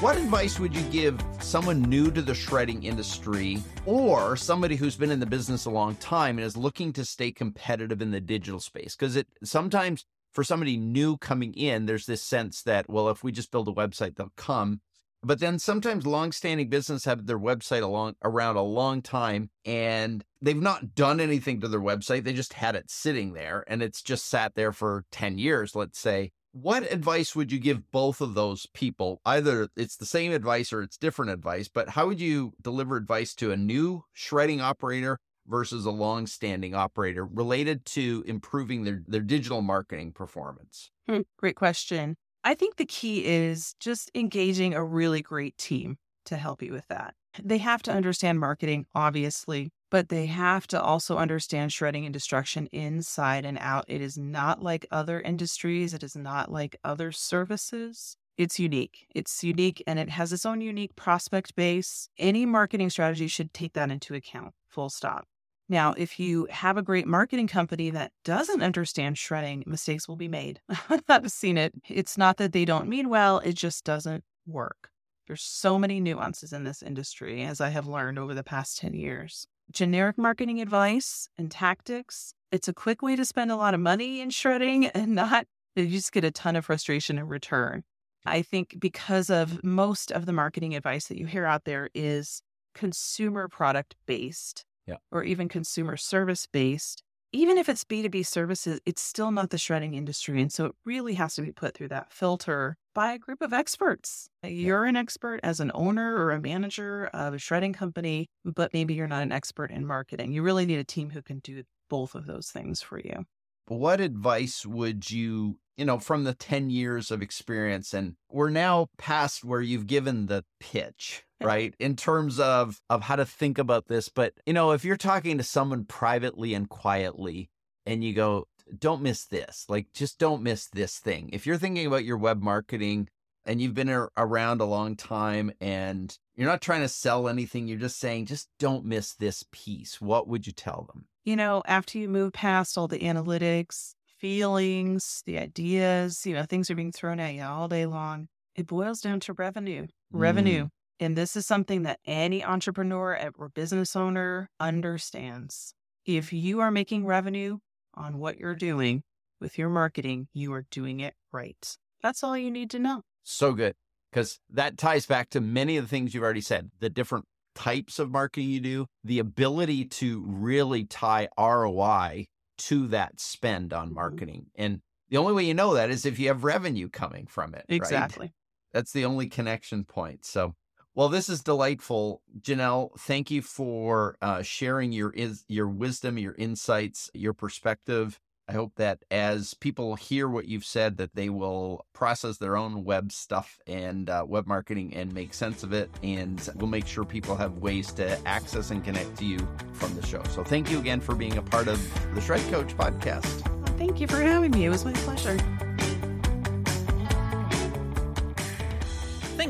[0.00, 5.12] What advice would you give someone new to the shredding industry or somebody who's been
[5.12, 8.58] in the business a long time and is looking to stay competitive in the digital
[8.58, 8.96] space?
[8.96, 13.32] Because it sometimes for somebody new coming in, there's this sense that, well, if we
[13.32, 14.80] just build a website, they'll come.
[15.24, 20.60] But then sometimes long-standing business have their website along around a long time and they've
[20.60, 22.24] not done anything to their website.
[22.24, 26.00] They just had it sitting there and it's just sat there for 10 years, let's
[26.00, 26.32] say.
[26.50, 29.20] What advice would you give both of those people?
[29.24, 33.32] Either it's the same advice or it's different advice, but how would you deliver advice
[33.36, 39.62] to a new shredding operator versus a long-standing operator related to improving their, their digital
[39.62, 40.90] marketing performance?
[41.08, 42.16] Hmm, great question.
[42.44, 46.86] I think the key is just engaging a really great team to help you with
[46.88, 47.14] that.
[47.42, 52.66] They have to understand marketing, obviously, but they have to also understand shredding and destruction
[52.72, 53.84] inside and out.
[53.88, 58.16] It is not like other industries, it is not like other services.
[58.38, 59.06] It's unique.
[59.14, 62.08] It's unique and it has its own unique prospect base.
[62.18, 65.26] Any marketing strategy should take that into account, full stop.
[65.72, 70.28] Now, if you have a great marketing company that doesn't understand shredding, mistakes will be
[70.28, 70.60] made.
[71.08, 71.72] I've seen it.
[71.88, 74.90] It's not that they don't mean well, it just doesn't work.
[75.26, 78.92] There's so many nuances in this industry, as I have learned over the past 10
[78.92, 79.46] years.
[79.72, 82.34] generic marketing advice and tactics.
[82.50, 85.86] It's a quick way to spend a lot of money in shredding and not, you
[85.86, 87.82] just get a ton of frustration in return.
[88.26, 92.42] I think because of most of the marketing advice that you hear out there is
[92.74, 94.96] consumer product based yeah.
[95.10, 97.02] or even consumer service based.
[97.34, 100.42] Even if it's B2B services, it's still not the shredding industry.
[100.42, 103.54] And so it really has to be put through that filter by a group of
[103.54, 104.28] experts.
[104.44, 108.74] Uh, you're an expert as an owner or a manager of a shredding company, but
[108.74, 110.32] maybe you're not an expert in marketing.
[110.32, 113.24] You really need a team who can do both of those things for you.
[113.66, 118.88] What advice would you, you know, from the 10 years of experience and we're now
[118.98, 121.74] past where you've given the pitch, right?
[121.78, 125.38] In terms of of how to think about this, but you know, if you're talking
[125.38, 127.50] to someone privately and quietly
[127.86, 128.46] and you go,
[128.78, 129.66] don't miss this.
[129.68, 131.30] Like just don't miss this thing.
[131.32, 133.08] If you're thinking about your web marketing
[133.44, 137.78] and you've been around a long time and you're not trying to sell anything, you're
[137.78, 140.00] just saying just don't miss this piece.
[140.00, 141.06] What would you tell them?
[141.24, 146.70] You know, after you move past all the analytics, feelings, the ideas, you know, things
[146.70, 148.28] are being thrown at you all day long.
[148.54, 149.88] It boils down to revenue.
[150.12, 150.66] Revenue.
[150.66, 150.70] Mm.
[151.00, 155.74] And this is something that any entrepreneur or business owner understands.
[156.06, 157.58] If you are making revenue
[157.94, 159.02] on what you're doing
[159.40, 161.76] with your marketing, you are doing it right.
[162.00, 163.02] That's all you need to know.
[163.24, 163.74] So good.
[164.12, 167.24] Because that ties back to many of the things you've already said the different
[167.56, 172.26] types of marketing you do, the ability to really tie ROI
[172.66, 173.94] to that spend on mm-hmm.
[173.94, 174.46] marketing.
[174.54, 177.64] And the only way you know that is if you have revenue coming from it.
[177.68, 178.26] Exactly.
[178.26, 178.32] Right?
[178.72, 180.24] That's the only connection point.
[180.24, 180.54] So
[180.94, 182.90] well, this is delightful, Janelle.
[182.98, 188.20] Thank you for uh, sharing your is your wisdom, your insights, your perspective.
[188.48, 192.84] I hope that as people hear what you've said, that they will process their own
[192.84, 195.90] web stuff and uh, web marketing and make sense of it.
[196.02, 199.38] And we'll make sure people have ways to access and connect to you
[199.72, 200.22] from the show.
[200.24, 201.80] So thank you again for being a part of
[202.14, 203.48] the Shred Coach podcast.
[203.78, 204.66] Thank you for having me.
[204.66, 205.38] It was my pleasure.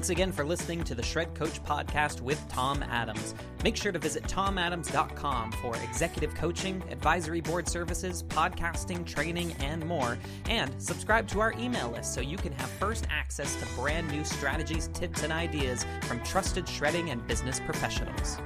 [0.02, 3.36] Thanks again for listening to the Shred Coach podcast with Tom Adams.
[3.62, 10.18] Make sure to visit tomadams.com for executive coaching, advisory board services, podcasting, training, and more.
[10.46, 14.24] And subscribe to our email list so you can have first access to brand new
[14.24, 18.38] strategies, tips, and ideas from trusted shredding and business professionals.